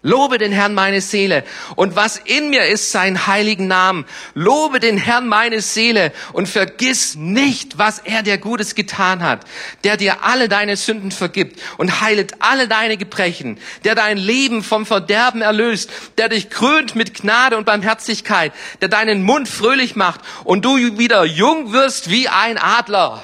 Lobe 0.05 0.39
den 0.39 0.51
Herrn 0.51 0.75
meine 0.75 1.01
Seele 1.01 1.45
und 1.77 1.95
was 1.95 2.17
in 2.17 2.51
mir 2.51 2.67
ist, 2.67 2.91
seinen 2.91 3.29
heiligen 3.29 3.69
Namen. 3.69 4.05
Lobe 4.35 4.81
den 4.81 4.99
Herrn 4.99 5.29
meine 5.29 5.61
Seele 5.61 6.13
und 6.33 6.49
vergiss 6.49 7.15
nicht, 7.15 7.79
was 7.79 8.01
er 8.01 8.25
dir 8.25 8.37
Gutes 8.39 8.75
getan 8.75 9.23
hat, 9.23 9.45
der 9.85 9.97
dir 9.97 10.25
alle 10.25 10.49
deine 10.49 10.77
Sünden 10.77 11.13
vergibt 11.13 11.61
und 11.79 12.01
heilet 12.01 12.35
alle 12.41 12.67
deine 12.67 12.97
Gebrechen, 12.97 13.61
der 13.85 13.95
dein 13.95 14.19
Leben 14.19 14.65
vom 14.65 14.87
Verderben 14.87 15.41
erlöst, 15.41 15.89
der 16.19 16.29
dich 16.29 16.51
krönt 16.51 16.97
mit 16.97 17.15
Gnade 17.15 17.57
und 17.57 17.65
Barmherzigkeit, 17.65 18.53
der 18.81 18.89
deinen 18.89 19.23
Mund 19.23 19.49
fröhlich 19.49 19.95
macht 19.95 20.21
und 20.43 20.65
du 20.65 20.99
wieder 20.99 21.25
jung 21.25 21.73
wirst 21.73 22.11
wie 22.11 22.29
ein 22.29 22.59
Adler. 22.59 23.23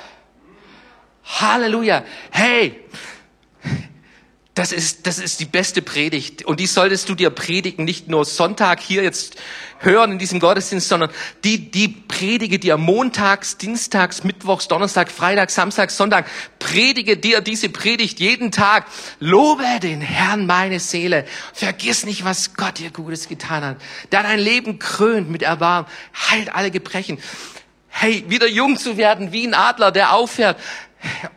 Halleluja. 1.25 2.05
Hey, 2.31 2.81
das 4.59 4.73
ist, 4.73 5.07
das 5.07 5.21
ist 5.21 5.39
die 5.39 5.45
beste 5.45 5.83
Predigt. 5.83 6.45
Und 6.45 6.59
die 6.59 6.67
solltest 6.67 7.09
du 7.09 7.15
dir 7.15 7.31
predigen, 7.31 7.85
nicht 7.85 8.09
nur 8.09 8.25
Sonntag 8.25 8.81
hier 8.81 9.05
jetzt 9.05 9.37
hören 9.79 10.11
in 10.11 10.19
diesem 10.19 10.41
Gottesdienst, 10.41 10.89
sondern 10.89 11.11
die, 11.45 11.71
die 11.71 11.87
predige 11.87 12.59
dir 12.59 12.77
montags, 12.77 13.57
dienstags, 13.57 14.25
mittwochs, 14.25 14.67
Donnerstag, 14.67 15.13
Freitag, 15.13 15.51
Samstag, 15.51 15.93
Sonntag. 15.93 16.27
Predige 16.59 17.17
dir 17.17 17.41
diese 17.41 17.69
Predigt 17.69 18.19
jeden 18.19 18.51
Tag. 18.51 18.87
Lobe 19.21 19.63
den 19.81 20.01
Herrn 20.01 20.47
meine 20.47 20.81
Seele. 20.81 21.25
Vergiss 21.53 22.05
nicht, 22.05 22.25
was 22.25 22.55
Gott 22.55 22.81
dir 22.81 22.91
Gutes 22.91 23.29
getan 23.29 23.63
hat. 23.63 23.77
Der 24.11 24.25
dein 24.25 24.41
Leben 24.41 24.81
krönt 24.81 25.31
mit 25.31 25.45
Erbarmen, 25.45 25.89
heilt 26.31 26.53
alle 26.53 26.73
Gebrechen. 26.73 27.19
Hey, 27.87 28.25
wieder 28.27 28.49
jung 28.49 28.77
zu 28.77 28.97
werden, 28.97 29.31
wie 29.31 29.47
ein 29.47 29.55
Adler, 29.55 29.93
der 29.93 30.15
auffährt. 30.15 30.59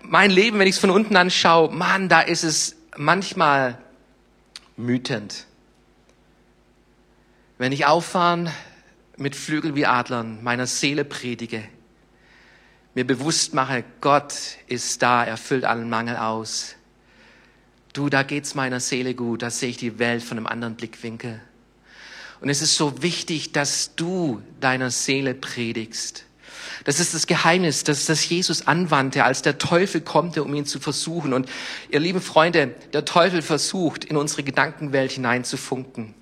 Mein 0.01 0.31
Leben, 0.31 0.57
wenn 0.57 0.65
ich 0.65 0.73
es 0.73 0.81
von 0.81 0.89
unten 0.89 1.15
anschaue, 1.15 1.71
Mann, 1.71 2.09
da 2.09 2.21
ist 2.21 2.43
es 2.43 2.80
manchmal 3.01 3.79
wütend. 4.77 5.47
Wenn 7.57 7.71
ich 7.71 7.85
auffahren 7.85 8.49
mit 9.17 9.35
Flügeln 9.35 9.75
wie 9.75 9.85
Adlern 9.85 10.43
meiner 10.43 10.67
Seele 10.67 11.03
predige, 11.03 11.63
mir 12.93 13.05
bewusst 13.05 13.53
mache, 13.53 13.83
Gott 14.01 14.33
ist 14.67 15.01
da, 15.01 15.23
er 15.23 15.37
füllt 15.37 15.65
allen 15.65 15.89
Mangel 15.89 16.17
aus. 16.17 16.75
Du, 17.93 18.09
da 18.09 18.23
geht's 18.23 18.53
meiner 18.53 18.79
Seele 18.79 19.15
gut, 19.15 19.41
da 19.41 19.49
sehe 19.49 19.69
ich 19.69 19.77
die 19.77 19.97
Welt 19.97 20.21
von 20.21 20.37
einem 20.37 20.47
anderen 20.47 20.75
Blickwinkel. 20.75 21.41
Und 22.39 22.49
es 22.49 22.61
ist 22.61 22.75
so 22.75 23.01
wichtig, 23.01 23.51
dass 23.51 23.95
du 23.95 24.41
deiner 24.59 24.91
Seele 24.91 25.33
predigst. 25.33 26.25
Das 26.83 26.99
ist 26.99 27.13
das 27.13 27.27
Geheimnis, 27.27 27.83
das, 27.83 28.05
das 28.05 28.27
Jesus 28.27 28.67
anwandte, 28.67 29.23
als 29.23 29.41
der 29.41 29.57
Teufel 29.57 30.01
kommt, 30.01 30.37
um 30.37 30.53
ihn 30.53 30.65
zu 30.65 30.79
versuchen. 30.79 31.33
Und 31.33 31.47
ihr 31.89 31.99
lieben 31.99 32.21
Freunde, 32.21 32.75
der 32.93 33.05
Teufel 33.05 33.41
versucht, 33.41 34.05
in 34.05 34.17
unsere 34.17 34.43
Gedankenwelt 34.43 35.11
hineinzufunken. 35.11 36.15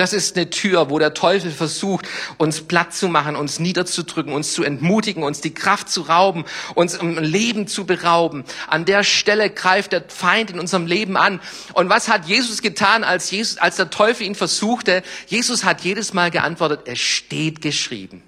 Das 0.00 0.14
ist 0.14 0.34
eine 0.34 0.48
Tür, 0.48 0.88
wo 0.88 0.98
der 0.98 1.12
Teufel 1.12 1.50
versucht, 1.50 2.08
uns 2.38 2.62
platt 2.62 2.94
zu 2.94 3.08
machen, 3.08 3.36
uns 3.36 3.58
niederzudrücken, 3.58 4.32
uns 4.32 4.54
zu 4.54 4.64
entmutigen, 4.64 5.22
uns 5.22 5.42
die 5.42 5.52
Kraft 5.52 5.90
zu 5.90 6.00
rauben, 6.00 6.46
uns 6.74 6.94
im 6.94 7.18
Leben 7.18 7.66
zu 7.66 7.84
berauben. 7.84 8.44
An 8.66 8.86
der 8.86 9.04
Stelle 9.04 9.50
greift 9.50 9.92
der 9.92 10.04
Feind 10.08 10.52
in 10.52 10.58
unserem 10.58 10.86
Leben 10.86 11.18
an. 11.18 11.38
Und 11.74 11.90
was 11.90 12.08
hat 12.08 12.24
Jesus 12.24 12.62
getan, 12.62 13.04
als, 13.04 13.30
Jesus, 13.30 13.58
als 13.58 13.76
der 13.76 13.90
Teufel 13.90 14.26
ihn 14.26 14.34
versuchte? 14.34 15.02
Jesus 15.26 15.64
hat 15.64 15.82
jedes 15.82 16.14
Mal 16.14 16.30
geantwortet, 16.30 16.80
es 16.86 16.98
steht 16.98 17.60
geschrieben. 17.60 18.22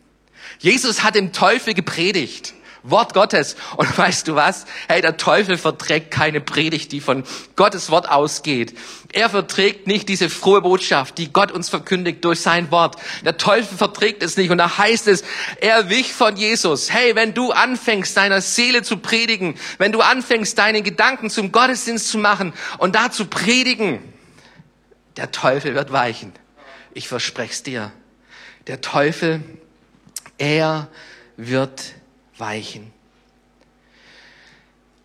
Jesus 0.63 1.03
hat 1.03 1.17
dem 1.17 1.33
Teufel 1.33 1.75
gepredigt. 1.75 2.55
Wort 2.85 3.15
Gottes. 3.15 3.57
Und 3.77 3.97
weißt 3.99 4.29
du 4.29 4.35
was? 4.35 4.65
Hey, 4.89 5.01
der 5.01 5.17
Teufel 5.17 5.59
verträgt 5.59 6.11
keine 6.11 6.41
Predigt, 6.41 6.93
die 6.93 7.01
von 7.01 7.25
Gottes 7.57 7.91
Wort 7.91 8.09
ausgeht. 8.09 8.79
Er 9.13 9.29
verträgt 9.29 9.87
nicht 9.87 10.09
diese 10.09 10.31
frohe 10.31 10.63
Botschaft, 10.63 11.19
die 11.19 11.33
Gott 11.33 11.53
uns 11.53 11.69
verkündigt 11.69 12.25
durch 12.25 12.41
sein 12.41 12.71
Wort. 12.71 12.97
Der 13.25 13.37
Teufel 13.37 13.77
verträgt 13.77 14.23
es 14.23 14.37
nicht. 14.37 14.51
Und 14.51 14.59
da 14.59 14.79
heißt 14.79 15.09
es, 15.09 15.25
er 15.61 15.91
wich 15.91 16.13
von 16.13 16.37
Jesus. 16.37 16.93
Hey, 16.93 17.15
wenn 17.15 17.35
du 17.35 17.51
anfängst, 17.51 18.17
deiner 18.17 18.41
Seele 18.41 18.83
zu 18.83 18.99
predigen, 18.99 19.57
wenn 19.79 19.93
du 19.93 20.01
anfängst, 20.01 20.57
deine 20.59 20.83
Gedanken 20.83 21.29
zum 21.29 21.53
Gottesdienst 21.53 22.09
zu 22.09 22.19
machen 22.19 22.53
und 22.79 22.95
da 22.95 23.11
zu 23.11 23.27
predigen, 23.27 24.01
der 25.17 25.31
Teufel 25.31 25.75
wird 25.75 25.93
weichen. 25.93 26.33
Ich 26.95 27.09
verspreche 27.09 27.53
es 27.53 27.63
dir. 27.63 27.93
Der 28.67 28.81
Teufel, 28.81 29.43
er 30.43 30.89
wird 31.37 31.95
weichen. 32.37 32.93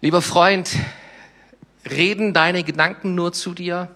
Lieber 0.02 0.24
Freund, 0.24 0.72
reden 1.88 2.34
deine 2.34 2.64
Gedanken 2.64 3.14
nur 3.14 3.34
zu 3.34 3.54
dir 3.54 3.96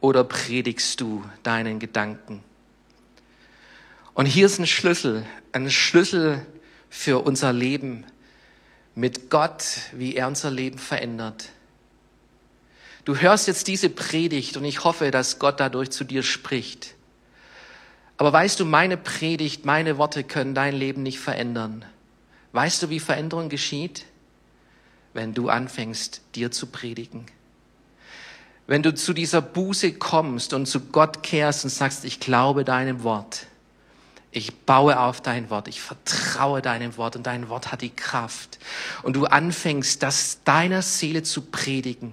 oder 0.00 0.24
predigst 0.24 1.02
du 1.02 1.22
deinen 1.42 1.80
Gedanken? 1.80 2.42
Und 4.14 4.24
hier 4.24 4.46
ist 4.46 4.58
ein 4.58 4.66
Schlüssel, 4.66 5.26
ein 5.52 5.70
Schlüssel 5.70 6.46
für 6.88 7.18
unser 7.18 7.52
Leben 7.52 8.06
mit 8.94 9.28
Gott, 9.28 9.64
wie 9.92 10.16
er 10.16 10.28
unser 10.28 10.50
Leben 10.50 10.78
verändert. 10.78 11.50
Du 13.04 13.16
hörst 13.16 13.48
jetzt 13.48 13.68
diese 13.68 13.90
Predigt 13.90 14.56
und 14.56 14.64
ich 14.64 14.82
hoffe, 14.82 15.10
dass 15.10 15.38
Gott 15.38 15.60
dadurch 15.60 15.90
zu 15.90 16.04
dir 16.04 16.22
spricht. 16.22 16.94
Aber 18.16 18.32
weißt 18.32 18.60
du, 18.60 18.64
meine 18.64 18.96
Predigt, 18.96 19.64
meine 19.64 19.98
Worte 19.98 20.24
können 20.24 20.54
dein 20.54 20.74
Leben 20.74 21.02
nicht 21.02 21.18
verändern. 21.18 21.84
Weißt 22.52 22.82
du, 22.82 22.90
wie 22.90 23.00
Veränderung 23.00 23.48
geschieht? 23.48 24.04
Wenn 25.12 25.34
du 25.34 25.48
anfängst, 25.48 26.20
dir 26.34 26.50
zu 26.50 26.66
predigen. 26.66 27.26
Wenn 28.66 28.82
du 28.82 28.94
zu 28.94 29.12
dieser 29.12 29.42
Buße 29.42 29.94
kommst 29.94 30.54
und 30.54 30.66
zu 30.66 30.80
Gott 30.80 31.22
kehrst 31.22 31.64
und 31.64 31.70
sagst, 31.70 32.04
ich 32.04 32.20
glaube 32.20 32.64
deinem 32.64 33.02
Wort. 33.02 33.46
Ich 34.30 34.54
baue 34.60 34.98
auf 34.98 35.20
dein 35.20 35.50
Wort. 35.50 35.68
Ich 35.68 35.80
vertraue 35.80 36.62
deinem 36.62 36.96
Wort 36.96 37.14
und 37.14 37.26
dein 37.26 37.48
Wort 37.48 37.70
hat 37.70 37.82
die 37.82 37.94
Kraft. 37.94 38.58
Und 39.02 39.14
du 39.14 39.26
anfängst, 39.26 40.02
das 40.02 40.42
deiner 40.44 40.82
Seele 40.82 41.22
zu 41.22 41.42
predigen. 41.42 42.12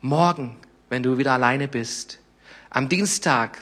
Morgen, 0.00 0.56
wenn 0.90 1.02
du 1.02 1.18
wieder 1.18 1.32
alleine 1.32 1.68
bist. 1.68 2.18
Am 2.68 2.88
Dienstag, 2.88 3.58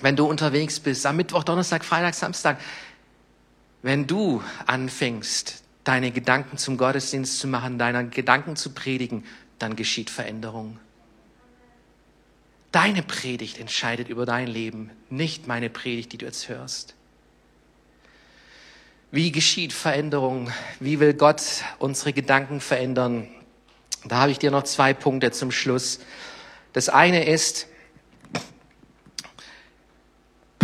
wenn 0.00 0.16
du 0.16 0.26
unterwegs 0.26 0.80
bist. 0.80 1.04
Am 1.06 1.16
Mittwoch, 1.16 1.44
Donnerstag, 1.44 1.84
Freitag, 1.84 2.14
Samstag. 2.14 2.58
Wenn 3.82 4.06
du 4.06 4.42
anfängst, 4.66 5.62
deine 5.84 6.10
Gedanken 6.10 6.58
zum 6.58 6.76
Gottesdienst 6.76 7.38
zu 7.38 7.46
machen, 7.46 7.78
deine 7.78 8.08
Gedanken 8.08 8.56
zu 8.56 8.70
predigen, 8.70 9.24
dann 9.58 9.76
geschieht 9.76 10.10
Veränderung. 10.10 10.78
Deine 12.72 13.02
Predigt 13.02 13.58
entscheidet 13.58 14.08
über 14.08 14.26
dein 14.26 14.46
Leben, 14.46 14.90
nicht 15.08 15.46
meine 15.46 15.70
Predigt, 15.70 16.12
die 16.12 16.18
du 16.18 16.26
jetzt 16.26 16.48
hörst. 16.48 16.94
Wie 19.10 19.32
geschieht 19.32 19.72
Veränderung? 19.72 20.52
Wie 20.80 21.00
will 21.00 21.14
Gott 21.14 21.42
unsere 21.78 22.12
Gedanken 22.12 22.60
verändern? 22.60 23.26
Da 24.04 24.18
habe 24.18 24.30
ich 24.30 24.38
dir 24.38 24.50
noch 24.50 24.64
zwei 24.64 24.92
Punkte 24.92 25.30
zum 25.30 25.50
Schluss. 25.50 26.00
Das 26.74 26.90
eine 26.90 27.24
ist, 27.24 27.66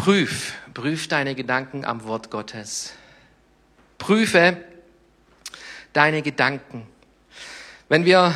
prüf, 0.04 0.52
prüf 0.74 1.08
deine 1.08 1.34
Gedanken 1.34 1.86
am 1.86 2.04
Wort 2.04 2.30
Gottes. 2.30 2.92
Prüfe 3.96 4.58
deine 5.94 6.20
Gedanken. 6.20 6.86
Wenn 7.88 8.04
wir 8.04 8.34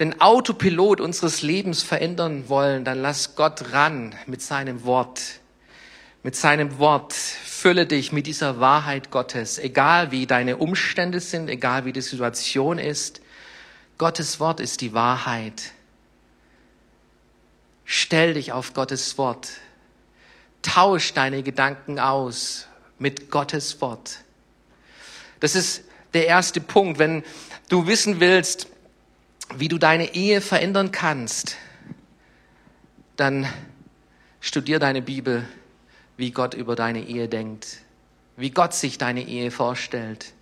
den 0.00 0.20
Autopilot 0.20 1.00
unseres 1.00 1.40
Lebens 1.40 1.82
verändern 1.82 2.50
wollen, 2.50 2.84
dann 2.84 3.00
lass 3.00 3.36
Gott 3.36 3.72
ran 3.72 4.14
mit 4.26 4.42
seinem 4.42 4.84
Wort. 4.84 5.22
Mit 6.22 6.36
seinem 6.36 6.78
Wort 6.78 7.14
fülle 7.14 7.86
dich 7.86 8.12
mit 8.12 8.26
dieser 8.26 8.60
Wahrheit 8.60 9.10
Gottes, 9.10 9.58
egal 9.58 10.10
wie 10.10 10.26
deine 10.26 10.58
Umstände 10.58 11.20
sind, 11.20 11.48
egal 11.48 11.86
wie 11.86 11.94
die 11.94 12.02
Situation 12.02 12.78
ist. 12.78 13.22
Gottes 13.96 14.40
Wort 14.40 14.60
ist 14.60 14.82
die 14.82 14.92
Wahrheit. 14.92 15.72
Stell 17.86 18.34
dich 18.34 18.52
auf 18.52 18.74
Gottes 18.74 19.16
Wort. 19.16 19.48
Tausch 20.62 21.12
deine 21.12 21.42
Gedanken 21.42 21.98
aus 21.98 22.66
mit 22.98 23.30
Gottes 23.30 23.80
Wort. 23.80 24.18
Das 25.40 25.54
ist 25.54 25.84
der 26.14 26.26
erste 26.26 26.60
Punkt. 26.60 26.98
Wenn 26.98 27.22
du 27.68 27.86
wissen 27.86 28.20
willst, 28.20 28.66
wie 29.56 29.68
du 29.68 29.78
deine 29.78 30.14
Ehe 30.14 30.40
verändern 30.40 30.92
kannst, 30.92 31.56
dann 33.16 33.46
studier 34.40 34.78
deine 34.78 35.02
Bibel, 35.02 35.46
wie 36.16 36.30
Gott 36.30 36.54
über 36.54 36.76
deine 36.76 37.00
Ehe 37.00 37.28
denkt, 37.28 37.78
wie 38.36 38.50
Gott 38.50 38.74
sich 38.74 38.98
deine 38.98 39.22
Ehe 39.22 39.50
vorstellt. 39.50 40.32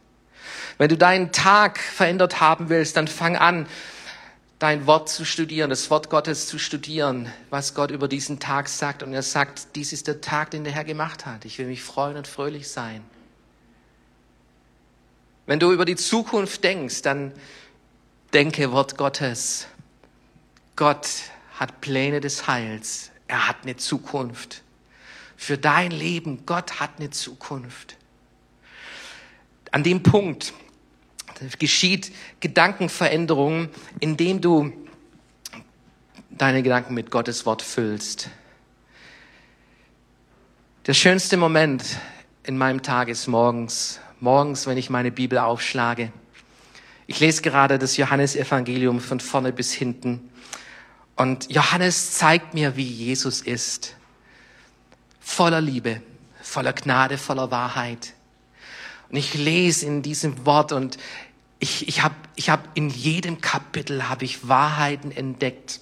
Wenn 0.79 0.88
du 0.88 0.96
deinen 0.96 1.33
Tag 1.33 1.79
verändert 1.79 2.40
haben 2.40 2.68
willst, 2.68 2.96
dann 2.96 3.09
fang 3.09 3.37
an, 3.37 3.66
dein 4.59 4.87
Wort 4.87 5.09
zu 5.09 5.25
studieren, 5.25 5.71
das 5.71 5.90
Wort 5.90 6.09
Gottes 6.09 6.47
zu 6.47 6.59
studieren, 6.59 7.31
was 7.51 7.75
Gott 7.75 7.90
über 7.90 8.09
diesen 8.09 8.38
Tag 8.38 8.69
sagt. 8.69 9.03
Und 9.03 9.12
er 9.12 9.23
sagt, 9.23 9.77
dies 9.77 9.92
ist 9.92 10.07
der 10.07 10.21
Tag, 10.21 10.51
den 10.51 10.64
der 10.64 10.73
Herr 10.73 10.85
gemacht 10.85 11.27
hat. 11.27 11.45
Ich 11.45 11.59
will 11.59 11.66
mich 11.66 11.83
freuen 11.83 12.16
und 12.16 12.27
fröhlich 12.27 12.69
sein. 12.69 13.05
Wenn 15.45 15.61
du 15.61 15.73
über 15.73 15.85
die 15.85 15.97
Zukunft 15.97 16.64
denkst, 16.64 17.03
dann 17.03 17.33
denke 18.33 18.73
Wort 18.73 18.97
Gottes. 18.97 19.69
Gott 20.75 21.09
hat 21.55 21.81
Pläne 21.81 22.21
des 22.21 22.49
Heils. 22.49 23.11
Er 23.29 23.49
hat 23.49 23.59
eine 23.62 23.77
Zukunft. 23.77 24.62
Für 25.37 25.59
dein 25.59 25.90
Leben, 25.90 26.45
Gott 26.47 26.81
hat 26.81 26.92
eine 26.99 27.11
Zukunft. 27.11 27.97
An 29.71 29.83
dem 29.83 30.03
Punkt 30.03 30.55
geschieht 31.59 32.12
Gedankenveränderung, 32.40 33.68
indem 34.01 34.40
du 34.40 34.72
deine 36.31 36.62
Gedanken 36.62 36.94
mit 36.94 37.11
Gottes 37.11 37.46
Wort 37.46 37.62
füllst. 37.62 38.31
Der 40.87 40.94
schönste 40.94 41.37
Moment 41.37 41.85
in 42.44 42.57
meinem 42.59 42.83
Tag 42.83 43.09
ist 43.09 43.27
morgens, 43.27 44.01
morgens, 44.20 44.66
wenn 44.66 44.77
ich 44.77 44.90
meine 44.90 45.11
Bibel 45.11 45.38
aufschlage. 45.38 46.12
Ich 47.09 47.20
lese 47.20 47.42
gerade 47.42 47.79
das 47.79 47.96
Johannesevangelium 47.96 49.01
von 49.01 49.20
vorne 49.20 49.53
bis 49.53 49.72
hinten. 49.72 50.31
Und 51.16 51.51
Johannes 51.51 52.12
zeigt 52.12 52.55
mir, 52.55 52.77
wie 52.77 52.85
Jesus 52.85 53.40
ist. 53.40 53.96
Voller 55.20 55.61
Liebe, 55.61 56.03
voller 56.42 56.72
Gnade, 56.72 57.16
voller 57.18 57.51
Wahrheit. 57.51 58.12
Und 59.09 59.16
ich 59.16 59.35
lese 59.35 59.87
in 59.87 60.03
diesem 60.03 60.46
Wort 60.46 60.72
und 60.72 60.99
ich, 61.59 61.88
ich 61.88 62.03
habe 62.03 62.14
ich 62.35 62.51
hab 62.51 62.69
in 62.75 62.90
jedem 62.90 63.40
Kapitel 63.40 64.09
habe 64.09 64.25
ich 64.25 64.49
Wahrheiten 64.49 65.11
entdeckt 65.11 65.81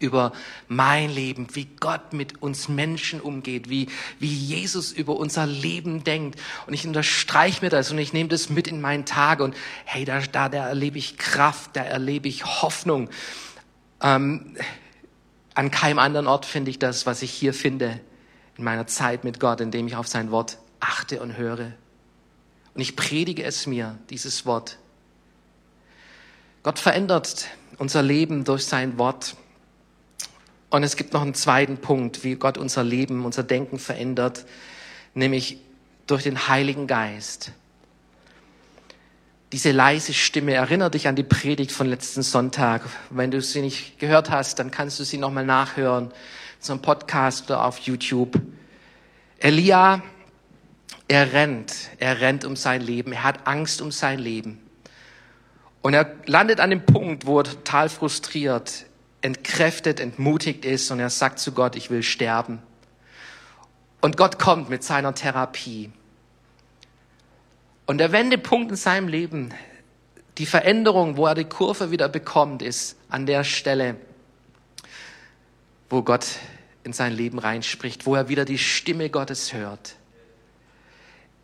über 0.00 0.32
mein 0.66 1.10
Leben, 1.10 1.48
wie 1.52 1.66
Gott 1.78 2.12
mit 2.12 2.42
uns 2.42 2.68
Menschen 2.68 3.20
umgeht, 3.20 3.68
wie, 3.68 3.88
wie 4.18 4.32
Jesus 4.32 4.92
über 4.92 5.16
unser 5.16 5.46
Leben 5.46 6.04
denkt. 6.04 6.40
Und 6.66 6.72
ich 6.72 6.86
unterstreiche 6.86 7.62
mir 7.62 7.70
das 7.70 7.90
und 7.90 7.98
ich 7.98 8.12
nehme 8.12 8.28
das 8.28 8.48
mit 8.48 8.66
in 8.66 8.80
meinen 8.80 9.04
Tag 9.04 9.40
und 9.40 9.54
hey, 9.84 10.04
da, 10.04 10.20
da, 10.20 10.48
da 10.48 10.68
erlebe 10.68 10.98
ich 10.98 11.18
Kraft, 11.18 11.76
da 11.76 11.82
erlebe 11.82 12.28
ich 12.28 12.44
Hoffnung. 12.44 13.10
Ähm, 14.00 14.56
An 15.54 15.70
keinem 15.70 15.98
anderen 15.98 16.26
Ort 16.26 16.46
finde 16.46 16.70
ich 16.70 16.78
das, 16.78 17.04
was 17.04 17.22
ich 17.22 17.30
hier 17.30 17.52
finde 17.52 18.00
in 18.56 18.64
meiner 18.64 18.86
Zeit 18.86 19.24
mit 19.24 19.38
Gott, 19.38 19.60
indem 19.60 19.86
ich 19.86 19.96
auf 19.96 20.06
sein 20.06 20.30
Wort 20.30 20.58
achte 20.80 21.20
und 21.20 21.36
höre. 21.36 21.72
Und 22.74 22.80
ich 22.80 22.96
predige 22.96 23.42
es 23.42 23.66
mir, 23.66 23.98
dieses 24.10 24.46
Wort. 24.46 24.78
Gott 26.62 26.78
verändert 26.78 27.48
unser 27.78 28.02
Leben 28.02 28.44
durch 28.44 28.66
sein 28.66 28.98
Wort. 28.98 29.36
Und 30.68 30.82
es 30.82 30.96
gibt 30.96 31.12
noch 31.12 31.22
einen 31.22 31.34
zweiten 31.34 31.78
Punkt, 31.78 32.22
wie 32.22 32.34
Gott 32.36 32.58
unser 32.58 32.84
Leben, 32.84 33.24
unser 33.24 33.42
Denken 33.42 33.78
verändert, 33.78 34.44
nämlich 35.14 35.58
durch 36.06 36.22
den 36.22 36.48
Heiligen 36.48 36.86
Geist. 36.86 37.52
Diese 39.52 39.72
leise 39.72 40.12
Stimme 40.12 40.54
erinnert 40.54 40.94
dich 40.94 41.08
an 41.08 41.16
die 41.16 41.24
Predigt 41.24 41.72
von 41.72 41.88
letzten 41.88 42.22
Sonntag. 42.22 42.82
Wenn 43.10 43.32
du 43.32 43.40
sie 43.42 43.62
nicht 43.62 43.98
gehört 43.98 44.30
hast, 44.30 44.60
dann 44.60 44.70
kannst 44.70 45.00
du 45.00 45.04
sie 45.04 45.18
nochmal 45.18 45.44
nachhören, 45.44 46.12
zum 46.60 46.80
Podcast 46.82 47.46
oder 47.46 47.64
auf 47.64 47.78
YouTube. 47.78 48.40
Elia, 49.38 50.02
er 51.10 51.32
rennt, 51.32 51.74
er 51.98 52.20
rennt 52.20 52.44
um 52.44 52.54
sein 52.54 52.80
Leben, 52.80 53.12
er 53.12 53.24
hat 53.24 53.48
Angst 53.48 53.82
um 53.82 53.90
sein 53.90 54.20
Leben. 54.20 54.60
Und 55.82 55.92
er 55.92 56.14
landet 56.26 56.60
an 56.60 56.70
dem 56.70 56.86
Punkt, 56.86 57.26
wo 57.26 57.40
er 57.40 57.44
total 57.44 57.88
frustriert, 57.88 58.86
entkräftet, 59.20 59.98
entmutigt 59.98 60.64
ist 60.64 60.88
und 60.92 61.00
er 61.00 61.10
sagt 61.10 61.40
zu 61.40 61.50
Gott, 61.50 61.74
ich 61.74 61.90
will 61.90 62.04
sterben. 62.04 62.62
Und 64.00 64.16
Gott 64.16 64.38
kommt 64.38 64.70
mit 64.70 64.84
seiner 64.84 65.12
Therapie. 65.12 65.90
Und 67.86 67.98
der 67.98 68.12
Wendepunkt 68.12 68.70
in 68.70 68.76
seinem 68.76 69.08
Leben, 69.08 69.52
die 70.38 70.46
Veränderung, 70.46 71.16
wo 71.16 71.26
er 71.26 71.34
die 71.34 71.44
Kurve 71.44 71.90
wieder 71.90 72.08
bekommt, 72.08 72.62
ist 72.62 72.96
an 73.08 73.26
der 73.26 73.42
Stelle, 73.42 73.96
wo 75.88 76.02
Gott 76.02 76.36
in 76.84 76.92
sein 76.92 77.12
Leben 77.12 77.40
reinspricht, 77.40 78.06
wo 78.06 78.14
er 78.14 78.28
wieder 78.28 78.44
die 78.44 78.58
Stimme 78.58 79.10
Gottes 79.10 79.52
hört. 79.52 79.96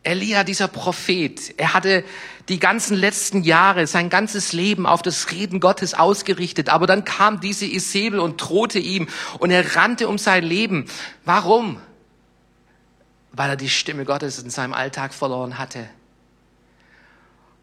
Elia, 0.07 0.45
dieser 0.45 0.69
Prophet, 0.69 1.55
er 1.57 1.75
hatte 1.75 2.05
die 2.49 2.61
ganzen 2.61 2.97
letzten 2.97 3.43
Jahre, 3.43 3.87
sein 3.87 4.09
ganzes 4.09 4.53
Leben 4.53 4.87
auf 4.87 5.03
das 5.03 5.33
Reden 5.33 5.59
Gottes 5.59 5.95
ausgerichtet. 5.95 6.69
Aber 6.69 6.87
dann 6.87 7.05
kam 7.05 7.41
diese 7.41 7.67
Isabel 7.67 8.21
und 8.21 8.37
drohte 8.39 8.79
ihm 8.79 9.09
und 9.39 9.51
er 9.51 9.77
rannte 9.77 10.09
um 10.09 10.17
sein 10.17 10.45
Leben. 10.45 10.87
Warum? 11.25 11.81
Weil 13.33 13.51
er 13.51 13.57
die 13.57 13.69
Stimme 13.69 14.05
Gottes 14.05 14.39
in 14.39 14.51
seinem 14.51 14.75
Alltag 14.75 15.13
verloren 15.13 15.59
hatte. 15.59 15.89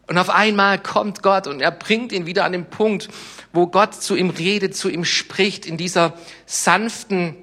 Und 0.06 0.18
auf 0.18 0.28
einmal 0.28 0.78
kommt 0.78 1.22
Gott 1.22 1.46
und 1.46 1.62
er 1.62 1.70
bringt 1.70 2.12
ihn 2.12 2.26
wieder 2.26 2.44
an 2.44 2.52
den 2.52 2.66
Punkt, 2.66 3.08
wo 3.54 3.66
Gott 3.66 3.94
zu 3.94 4.16
ihm 4.16 4.28
redet, 4.28 4.76
zu 4.76 4.90
ihm 4.90 5.06
spricht, 5.06 5.64
in 5.64 5.78
dieser 5.78 6.12
sanften, 6.44 7.36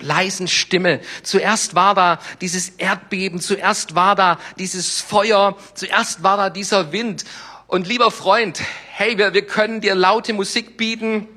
leisen 0.00 0.48
Stimme. 0.48 1.00
Zuerst 1.22 1.74
war 1.74 1.94
da 1.94 2.18
dieses 2.40 2.70
Erdbeben, 2.70 3.40
zuerst 3.40 3.94
war 3.94 4.16
da 4.16 4.38
dieses 4.58 5.00
Feuer, 5.00 5.56
zuerst 5.74 6.22
war 6.22 6.36
da 6.36 6.50
dieser 6.50 6.92
Wind. 6.92 7.24
Und 7.66 7.86
lieber 7.86 8.10
Freund, 8.10 8.60
hey, 8.92 9.18
wir, 9.18 9.34
wir 9.34 9.46
können 9.46 9.80
dir 9.80 9.94
laute 9.94 10.32
Musik 10.32 10.76
bieten, 10.76 11.28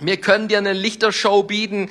wir 0.00 0.18
können 0.20 0.48
dir 0.48 0.58
eine 0.58 0.72
Lichtershow 0.72 1.42
bieten, 1.42 1.90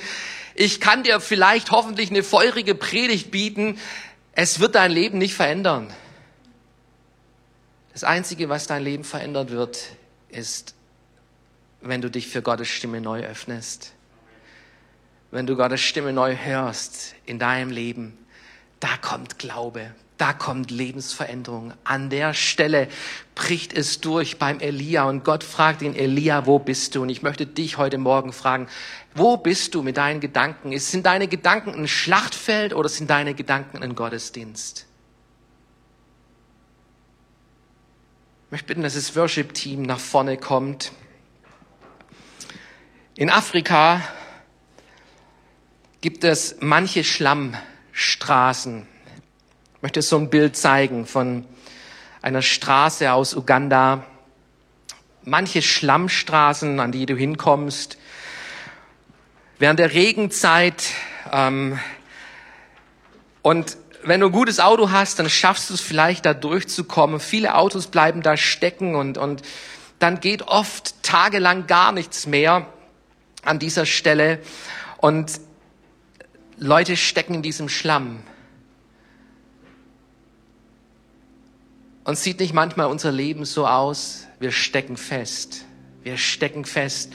ich 0.58 0.80
kann 0.80 1.02
dir 1.02 1.20
vielleicht 1.20 1.70
hoffentlich 1.70 2.10
eine 2.10 2.22
feurige 2.22 2.74
Predigt 2.74 3.30
bieten. 3.30 3.78
Es 4.32 4.58
wird 4.58 4.74
dein 4.74 4.90
Leben 4.90 5.18
nicht 5.18 5.34
verändern. 5.34 5.92
Das 7.92 8.04
Einzige, 8.04 8.48
was 8.48 8.66
dein 8.66 8.82
Leben 8.82 9.04
verändert 9.04 9.50
wird, 9.50 9.78
ist, 10.30 10.74
wenn 11.82 12.00
du 12.00 12.10
dich 12.10 12.28
für 12.28 12.40
Gottes 12.40 12.68
Stimme 12.68 13.02
neu 13.02 13.22
öffnest. 13.22 13.92
Wenn 15.30 15.46
du 15.46 15.56
Gottes 15.56 15.80
Stimme 15.80 16.12
neu 16.12 16.36
hörst 16.36 17.14
in 17.26 17.38
deinem 17.38 17.70
Leben, 17.70 18.16
da 18.80 18.96
kommt 19.00 19.38
Glaube, 19.38 19.92
da 20.18 20.32
kommt 20.32 20.70
Lebensveränderung. 20.70 21.74
An 21.84 22.08
der 22.10 22.32
Stelle 22.32 22.88
bricht 23.34 23.72
es 23.72 24.00
durch 24.00 24.38
beim 24.38 24.60
Elia 24.60 25.04
und 25.04 25.24
Gott 25.24 25.44
fragt 25.44 25.82
ihn, 25.82 25.94
Elia, 25.94 26.46
wo 26.46 26.58
bist 26.58 26.94
du? 26.94 27.02
Und 27.02 27.08
ich 27.08 27.22
möchte 27.22 27.46
dich 27.46 27.76
heute 27.76 27.98
Morgen 27.98 28.32
fragen, 28.32 28.68
wo 29.14 29.36
bist 29.36 29.74
du 29.74 29.82
mit 29.82 29.96
deinen 29.96 30.20
Gedanken? 30.20 30.78
Sind 30.78 31.04
deine 31.06 31.28
Gedanken 31.28 31.74
ein 31.74 31.88
Schlachtfeld 31.88 32.72
oder 32.72 32.88
sind 32.88 33.10
deine 33.10 33.34
Gedanken 33.34 33.82
ein 33.82 33.94
Gottesdienst? 33.94 34.86
Ich 38.46 38.52
möchte 38.52 38.68
bitten, 38.68 38.82
dass 38.82 38.94
das 38.94 39.16
Worship-Team 39.16 39.82
nach 39.82 39.98
vorne 39.98 40.36
kommt. 40.36 40.92
In 43.16 43.28
Afrika 43.28 44.00
gibt 46.06 46.22
es 46.22 46.58
manche 46.60 47.02
Schlammstraßen. 47.02 48.86
Ich 49.74 49.82
möchte 49.82 50.02
so 50.02 50.16
ein 50.16 50.30
Bild 50.30 50.56
zeigen 50.56 51.04
von 51.04 51.44
einer 52.22 52.42
Straße 52.42 53.10
aus 53.10 53.34
Uganda. 53.34 54.06
Manche 55.24 55.62
Schlammstraßen, 55.62 56.78
an 56.78 56.92
die 56.92 57.06
du 57.06 57.16
hinkommst. 57.16 57.98
Während 59.58 59.80
der 59.80 59.94
Regenzeit 59.94 60.84
ähm, 61.32 61.76
und 63.42 63.76
wenn 64.04 64.20
du 64.20 64.26
ein 64.26 64.32
gutes 64.32 64.60
Auto 64.60 64.92
hast, 64.92 65.18
dann 65.18 65.28
schaffst 65.28 65.70
du 65.70 65.74
es 65.74 65.80
vielleicht 65.80 66.24
da 66.24 66.34
durchzukommen. 66.34 67.18
Viele 67.18 67.56
Autos 67.56 67.88
bleiben 67.88 68.22
da 68.22 68.36
stecken 68.36 68.94
und, 68.94 69.18
und 69.18 69.42
dann 69.98 70.20
geht 70.20 70.42
oft 70.42 71.02
tagelang 71.02 71.66
gar 71.66 71.90
nichts 71.90 72.28
mehr 72.28 72.68
an 73.42 73.58
dieser 73.58 73.86
Stelle 73.86 74.38
und 74.98 75.40
Leute 76.58 76.96
stecken 76.96 77.34
in 77.34 77.42
diesem 77.42 77.68
Schlamm. 77.68 78.20
Und 82.04 82.16
sieht 82.16 82.40
nicht 82.40 82.54
manchmal 82.54 82.86
unser 82.86 83.10
Leben 83.12 83.44
so 83.44 83.66
aus, 83.66 84.26
wir 84.38 84.52
stecken 84.52 84.96
fest. 84.96 85.64
Wir 86.02 86.16
stecken 86.16 86.64
fest. 86.64 87.12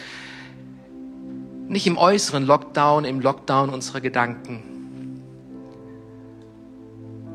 Nicht 1.68 1.88
im 1.88 1.98
äußeren 1.98 2.46
Lockdown, 2.46 3.06
im 3.06 3.22
Lockdown 3.22 3.70
unserer 3.70 4.02
Gedanken 4.02 4.72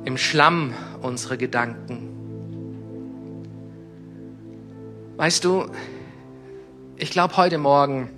im 0.07 0.17
Schlamm 0.17 0.73
unserer 1.03 1.37
Gedanken. 1.37 2.09
Weißt 5.17 5.45
du, 5.45 5.67
ich 6.97 7.11
glaube, 7.11 7.37
heute 7.37 7.59
Morgen 7.59 8.09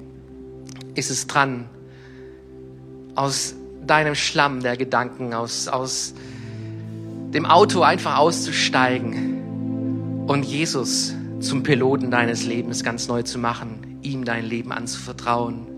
ist 0.95 1.11
es 1.11 1.27
dran, 1.27 1.69
aus 3.15 3.55
deinem 3.89 4.15
Schlamm 4.15 4.63
der 4.63 4.77
Gedanken, 4.77 5.35
aus, 5.35 5.69
aus 5.69 6.15
dem 7.33 7.47
Auto 7.47 7.83
einfach 7.83 8.19
auszusteigen 8.19 10.25
und 10.27 10.45
Jesus 10.45 11.15
zum 11.41 11.63
Piloten 11.63 12.11
deines 12.11 12.45
Lebens 12.45 12.85
ganz 12.85 13.09
neu 13.09 13.23
zu 13.23 13.39
machen, 13.39 13.99
ihm 14.03 14.25
dein 14.25 14.45
Leben 14.45 14.73
anzuvertrauen. 14.73 15.69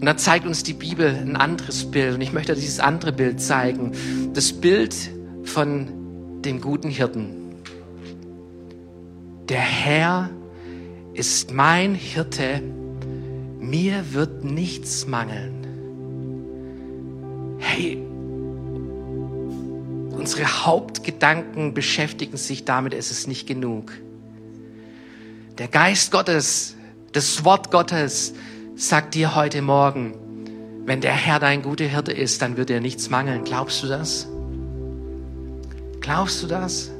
Und 0.00 0.06
dann 0.06 0.16
zeigt 0.16 0.46
uns 0.46 0.62
die 0.62 0.72
Bibel 0.72 1.08
ein 1.08 1.36
anderes 1.36 1.90
Bild. 1.90 2.14
Und 2.14 2.22
ich 2.22 2.32
möchte 2.32 2.54
dieses 2.54 2.80
andere 2.80 3.12
Bild 3.12 3.38
zeigen. 3.38 3.92
Das 4.32 4.50
Bild 4.50 4.96
von 5.44 6.40
dem 6.42 6.62
guten 6.62 6.88
Hirten. 6.88 7.34
Der 9.50 9.60
Herr 9.60 10.30
ist 11.12 11.52
mein 11.52 11.94
Hirte. 11.94 12.62
Mir 13.58 14.14
wird 14.14 14.42
nichts 14.42 15.06
mangeln. 15.06 15.59
Hey, 17.80 17.96
unsere 20.10 20.66
Hauptgedanken 20.66 21.72
beschäftigen 21.72 22.36
sich 22.36 22.66
damit, 22.66 22.92
es 22.92 23.10
ist 23.10 23.26
nicht 23.26 23.46
genug. 23.46 23.92
Der 25.56 25.66
Geist 25.66 26.12
Gottes, 26.12 26.76
das 27.12 27.42
Wort 27.42 27.70
Gottes 27.70 28.34
sagt 28.76 29.14
dir 29.14 29.34
heute 29.34 29.62
Morgen, 29.62 30.12
wenn 30.84 31.00
der 31.00 31.12
Herr 31.12 31.38
dein 31.38 31.62
guter 31.62 31.86
Hirte 31.86 32.12
ist, 32.12 32.42
dann 32.42 32.58
wird 32.58 32.68
dir 32.68 32.82
nichts 32.82 33.08
mangeln. 33.08 33.44
Glaubst 33.44 33.82
du 33.82 33.86
das? 33.86 34.28
Glaubst 36.02 36.42
du 36.42 36.48
das? 36.48 36.90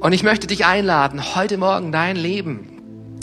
Und 0.00 0.12
ich 0.12 0.24
möchte 0.24 0.48
dich 0.48 0.66
einladen, 0.66 1.36
heute 1.36 1.56
Morgen 1.56 1.92
dein 1.92 2.16
Leben 2.16 2.66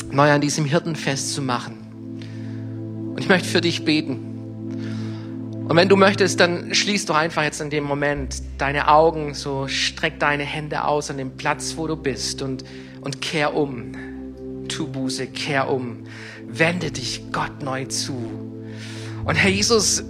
neu 0.10 0.32
an 0.32 0.40
diesem 0.40 0.64
Hirten 0.64 0.96
festzumachen. 0.96 3.10
Und 3.10 3.20
ich 3.20 3.28
möchte 3.28 3.50
für 3.50 3.60
dich 3.60 3.84
beten. 3.84 4.33
Und 5.68 5.76
wenn 5.76 5.90
du 5.90 5.96
möchtest, 5.96 6.40
dann 6.40 6.74
schließ 6.74 7.06
doch 7.06 7.16
einfach 7.16 7.44
jetzt 7.44 7.62
in 7.62 7.70
dem 7.70 7.84
Moment 7.84 8.42
deine 8.58 8.90
Augen, 8.90 9.34
so 9.34 9.68
streck 9.68 10.20
deine 10.20 10.44
Hände 10.44 10.84
aus 10.84 11.10
an 11.10 11.18
dem 11.18 11.38
Platz, 11.38 11.76
wo 11.78 11.88
du 11.88 11.96
bist 11.96 12.42
und, 12.42 12.64
und 13.02 13.22
kehr 13.22 13.56
um. 13.56 13.94
Tu 14.68 14.88
Buße, 14.88 15.28
kehr 15.28 15.70
um 15.70 16.04
wende 16.58 16.92
dich 16.92 17.32
Gott 17.32 17.62
neu 17.64 17.86
zu. 17.86 18.14
Und 19.26 19.36
Herr 19.36 19.50
Jesus, 19.50 20.04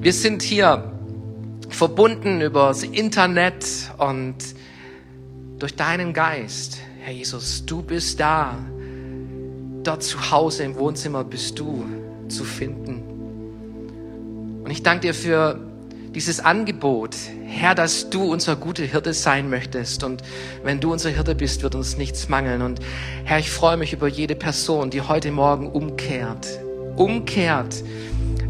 wir 0.00 0.12
sind 0.12 0.42
hier 0.42 0.92
verbunden 1.68 2.40
über 2.40 2.68
das 2.68 2.82
Internet 2.82 3.66
und 3.98 4.36
durch 5.58 5.76
deinen 5.76 6.12
Geist. 6.12 6.78
Herr 7.00 7.12
Jesus, 7.12 7.64
du 7.66 7.82
bist 7.82 8.20
da. 8.20 8.58
dort 9.82 10.02
zu 10.02 10.30
Hause 10.30 10.64
im 10.64 10.74
Wohnzimmer 10.76 11.24
bist 11.24 11.58
du 11.58 11.84
zu 12.28 12.44
finden. 12.44 13.09
Und 14.70 14.76
ich 14.76 14.84
danke 14.84 15.08
dir 15.08 15.14
für 15.14 15.58
dieses 16.14 16.38
Angebot, 16.38 17.16
Herr, 17.44 17.74
dass 17.74 18.08
du 18.08 18.22
unser 18.30 18.54
guter 18.54 18.84
Hirte 18.84 19.12
sein 19.14 19.50
möchtest. 19.50 20.04
Und 20.04 20.22
wenn 20.62 20.78
du 20.78 20.92
unser 20.92 21.10
Hirte 21.10 21.34
bist, 21.34 21.64
wird 21.64 21.74
uns 21.74 21.96
nichts 21.96 22.28
mangeln. 22.28 22.62
Und 22.62 22.78
Herr, 23.24 23.40
ich 23.40 23.50
freue 23.50 23.76
mich 23.76 23.92
über 23.92 24.06
jede 24.06 24.36
Person, 24.36 24.90
die 24.90 25.00
heute 25.00 25.32
Morgen 25.32 25.68
umkehrt. 25.68 26.46
Umkehrt, 26.94 27.82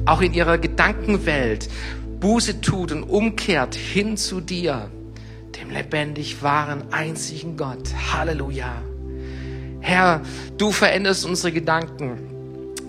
auch 0.04 0.20
in 0.20 0.34
ihrer 0.34 0.58
Gedankenwelt, 0.58 1.70
Buße 2.20 2.60
tut 2.60 2.92
und 2.92 3.04
umkehrt 3.04 3.74
hin 3.74 4.18
zu 4.18 4.42
dir, 4.42 4.90
dem 5.58 5.70
lebendig 5.70 6.42
wahren, 6.42 6.82
einzigen 6.90 7.56
Gott. 7.56 7.94
Halleluja. 8.12 8.82
Herr, 9.80 10.20
du 10.58 10.70
veränderst 10.70 11.24
unsere 11.24 11.50
Gedanken. 11.50 12.29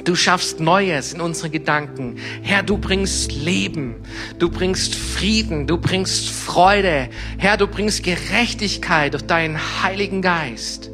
Du 0.03 0.15
schaffst 0.15 0.59
Neues 0.59 1.13
in 1.13 1.21
unsere 1.21 1.49
Gedanken. 1.49 2.17
Herr, 2.41 2.63
du 2.63 2.77
bringst 2.77 3.31
Leben, 3.33 3.95
du 4.39 4.49
bringst 4.49 4.95
Frieden, 4.95 5.67
du 5.67 5.77
bringst 5.77 6.29
Freude. 6.29 7.09
Herr, 7.37 7.57
du 7.57 7.67
bringst 7.67 8.03
Gerechtigkeit 8.03 9.13
durch 9.13 9.23
deinen 9.23 9.57
Heiligen 9.83 10.21
Geist. 10.21 10.89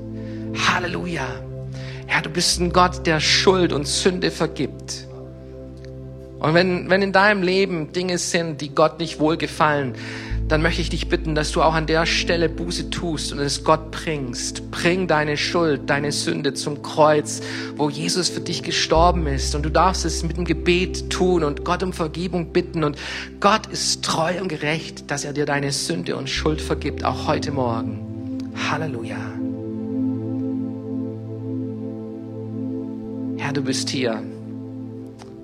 Halleluja. 0.67 1.27
Herr, 2.05 2.21
du 2.21 2.29
bist 2.29 2.59
ein 2.59 2.71
Gott, 2.71 3.05
der 3.05 3.19
Schuld 3.19 3.71
und 3.71 3.87
Sünde 3.87 4.31
vergibt. 4.31 5.07
Und 6.39 6.53
wenn, 6.53 6.89
wenn 6.89 7.01
in 7.01 7.11
deinem 7.11 7.41
Leben 7.41 7.91
Dinge 7.91 8.17
sind, 8.17 8.61
die 8.61 8.73
Gott 8.73 8.99
nicht 8.99 9.19
wohlgefallen, 9.19 9.95
dann 10.47 10.61
möchte 10.61 10.81
ich 10.81 10.89
dich 10.89 11.09
bitten, 11.09 11.35
dass 11.35 11.51
du 11.51 11.61
auch 11.61 11.73
an 11.73 11.87
der 11.87 12.05
Stelle 12.05 12.47
Buße 12.47 12.89
tust 12.89 13.33
und 13.33 13.39
es 13.39 13.63
Gott 13.63 13.91
bringst. 13.91 14.71
Bring 14.71 15.07
deine 15.07 15.35
Schuld, 15.35 15.89
deine 15.89 16.11
Sünde 16.11 16.53
zum 16.53 16.81
Kreuz, 16.81 17.41
wo 17.75 17.89
Jesus 17.89 18.29
für 18.29 18.39
dich 18.39 18.63
gestorben 18.63 19.27
ist. 19.27 19.55
Und 19.55 19.63
du 19.63 19.69
darfst 19.69 20.05
es 20.05 20.23
mit 20.23 20.37
dem 20.37 20.45
Gebet 20.45 21.09
tun 21.09 21.43
und 21.43 21.65
Gott 21.65 21.83
um 21.83 21.91
Vergebung 21.91 22.53
bitten. 22.53 22.85
Und 22.85 22.97
Gott 23.41 23.67
ist 23.67 24.05
treu 24.05 24.39
und 24.41 24.47
gerecht, 24.47 25.11
dass 25.11 25.25
er 25.25 25.33
dir 25.33 25.45
deine 25.45 25.73
Sünde 25.73 26.15
und 26.15 26.29
Schuld 26.29 26.61
vergibt, 26.61 27.03
auch 27.03 27.27
heute 27.27 27.51
Morgen. 27.51 27.99
Halleluja. 28.69 29.17
Herr, 33.37 33.53
du 33.53 33.61
bist 33.61 33.89
hier. 33.89 34.23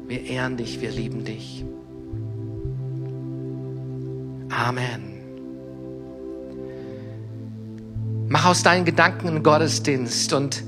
Wir 0.07 0.23
ehren 0.25 0.57
dich, 0.57 0.79
wir 0.81 0.91
lieben 0.91 1.25
dich. 1.25 1.65
Amen. 4.53 5.13
Mach 8.27 8.45
aus 8.45 8.63
deinen 8.63 8.85
Gedanken 8.85 9.27
einen 9.27 9.43
Gottesdienst 9.43 10.33
und 10.33 10.63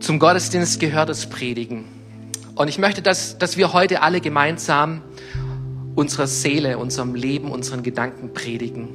zum 0.00 0.18
Gottesdienst 0.18 0.80
gehört 0.80 1.08
das 1.08 1.28
Predigen. 1.28 1.84
Und 2.54 2.68
ich 2.68 2.78
möchte, 2.78 3.02
dass, 3.02 3.38
dass 3.38 3.56
wir 3.56 3.72
heute 3.72 4.02
alle 4.02 4.20
gemeinsam 4.20 5.02
unserer 5.94 6.26
Seele, 6.26 6.78
unserem 6.78 7.14
Leben, 7.14 7.50
unseren 7.50 7.82
Gedanken 7.82 8.32
predigen. 8.32 8.88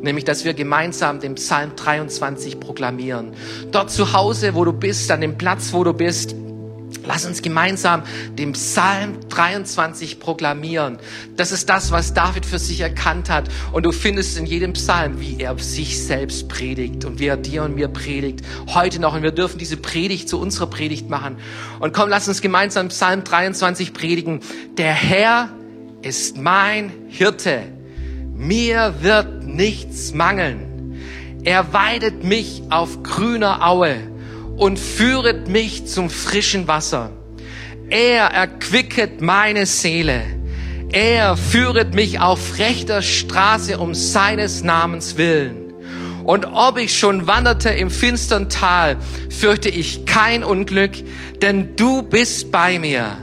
Nämlich, 0.00 0.24
dass 0.24 0.44
wir 0.44 0.54
gemeinsam 0.54 1.20
den 1.20 1.34
Psalm 1.34 1.76
23 1.76 2.58
proklamieren. 2.58 3.32
Dort 3.70 3.90
zu 3.90 4.12
Hause, 4.12 4.54
wo 4.54 4.64
du 4.64 4.72
bist, 4.72 5.10
an 5.10 5.20
dem 5.20 5.36
Platz, 5.36 5.72
wo 5.72 5.84
du 5.84 5.92
bist, 5.92 6.34
Lass 7.06 7.24
uns 7.24 7.42
gemeinsam 7.42 8.02
den 8.38 8.52
Psalm 8.52 9.18
23 9.28 10.20
proklamieren. 10.20 10.98
Das 11.36 11.52
ist 11.52 11.68
das, 11.68 11.90
was 11.90 12.14
David 12.14 12.44
für 12.44 12.58
sich 12.58 12.80
erkannt 12.80 13.30
hat. 13.30 13.48
Und 13.72 13.84
du 13.84 13.92
findest 13.92 14.38
in 14.38 14.46
jedem 14.46 14.72
Psalm, 14.74 15.20
wie 15.20 15.40
er 15.40 15.58
sich 15.58 16.02
selbst 16.02 16.48
predigt 16.48 17.04
und 17.04 17.18
wie 17.18 17.26
er 17.26 17.36
dir 17.36 17.62
und 17.64 17.74
mir 17.74 17.88
predigt. 17.88 18.40
Heute 18.68 19.00
noch. 19.00 19.14
Und 19.14 19.22
wir 19.22 19.32
dürfen 19.32 19.58
diese 19.58 19.76
Predigt 19.76 20.28
zu 20.28 20.38
unserer 20.38 20.66
Predigt 20.68 21.08
machen. 21.08 21.36
Und 21.78 21.92
komm, 21.92 22.08
lass 22.08 22.28
uns 22.28 22.40
gemeinsam 22.40 22.88
Psalm 22.88 23.24
23 23.24 23.92
predigen. 23.92 24.40
Der 24.76 24.92
Herr 24.92 25.48
ist 26.02 26.36
mein 26.36 26.92
Hirte. 27.08 27.62
Mir 28.34 28.94
wird 29.00 29.44
nichts 29.44 30.12
mangeln. 30.12 30.98
Er 31.44 31.72
weidet 31.72 32.24
mich 32.24 32.62
auf 32.70 33.02
grüner 33.02 33.66
Aue 33.66 33.96
und 34.60 34.78
führet 34.78 35.48
mich 35.48 35.86
zum 35.86 36.10
frischen 36.10 36.68
Wasser. 36.68 37.12
Er 37.88 38.26
erquicket 38.26 39.22
meine 39.22 39.64
Seele. 39.64 40.22
Er 40.92 41.38
führet 41.38 41.94
mich 41.94 42.20
auf 42.20 42.58
rechter 42.58 43.00
Straße 43.00 43.78
um 43.78 43.94
seines 43.94 44.62
Namens 44.62 45.16
willen. 45.16 45.72
Und 46.24 46.44
ob 46.44 46.78
ich 46.78 46.98
schon 46.98 47.26
wanderte 47.26 47.70
im 47.70 47.90
finstern 47.90 48.50
Tal, 48.50 48.98
fürchte 49.30 49.70
ich 49.70 50.04
kein 50.04 50.44
Unglück, 50.44 50.92
denn 51.40 51.74
du 51.76 52.02
bist 52.02 52.52
bei 52.52 52.78
mir. 52.78 53.16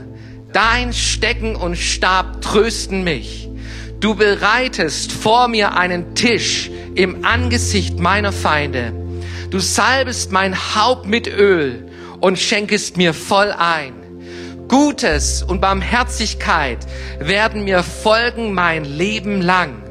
Dein 0.52 0.92
Stecken 0.92 1.54
und 1.54 1.76
Stab 1.76 2.42
trösten 2.42 3.04
mich. 3.04 3.48
Du 4.00 4.16
bereitest 4.16 5.12
vor 5.12 5.46
mir 5.46 5.76
einen 5.76 6.16
Tisch 6.16 6.68
im 6.96 7.24
Angesicht 7.24 8.00
meiner 8.00 8.32
Feinde. 8.32 9.07
Du 9.50 9.60
salbest 9.60 10.30
mein 10.30 10.54
Haupt 10.74 11.06
mit 11.06 11.26
Öl 11.26 11.90
und 12.20 12.38
schenkest 12.38 12.98
mir 12.98 13.14
voll 13.14 13.50
ein. 13.50 13.94
Gutes 14.68 15.42
und 15.42 15.62
Barmherzigkeit 15.62 16.86
werden 17.18 17.64
mir 17.64 17.82
folgen 17.82 18.52
mein 18.52 18.84
Leben 18.84 19.40
lang. 19.40 19.82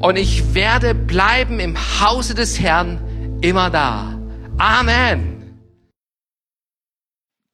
Und 0.00 0.16
ich 0.16 0.54
werde 0.54 0.96
bleiben 0.96 1.60
im 1.60 1.76
Hause 2.00 2.34
des 2.34 2.58
Herrn 2.58 3.38
immer 3.40 3.70
da. 3.70 4.18
Amen. 4.58 5.60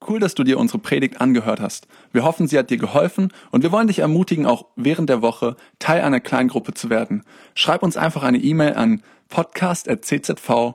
Cool, 0.08 0.18
dass 0.18 0.34
du 0.34 0.44
dir 0.44 0.58
unsere 0.58 0.78
Predigt 0.78 1.20
angehört 1.20 1.60
hast. 1.60 1.86
Wir 2.10 2.24
hoffen, 2.24 2.48
sie 2.48 2.58
hat 2.58 2.70
dir 2.70 2.78
geholfen 2.78 3.34
und 3.50 3.62
wir 3.62 3.70
wollen 3.70 3.86
dich 3.86 3.98
ermutigen, 3.98 4.46
auch 4.46 4.64
während 4.76 5.10
der 5.10 5.20
Woche 5.20 5.56
Teil 5.78 6.00
einer 6.00 6.20
Kleingruppe 6.20 6.72
zu 6.72 6.88
werden. 6.88 7.22
Schreib 7.54 7.82
uns 7.82 7.98
einfach 7.98 8.22
eine 8.22 8.38
E-Mail 8.38 8.74
an 8.74 9.02
podcast.czv 9.28 10.74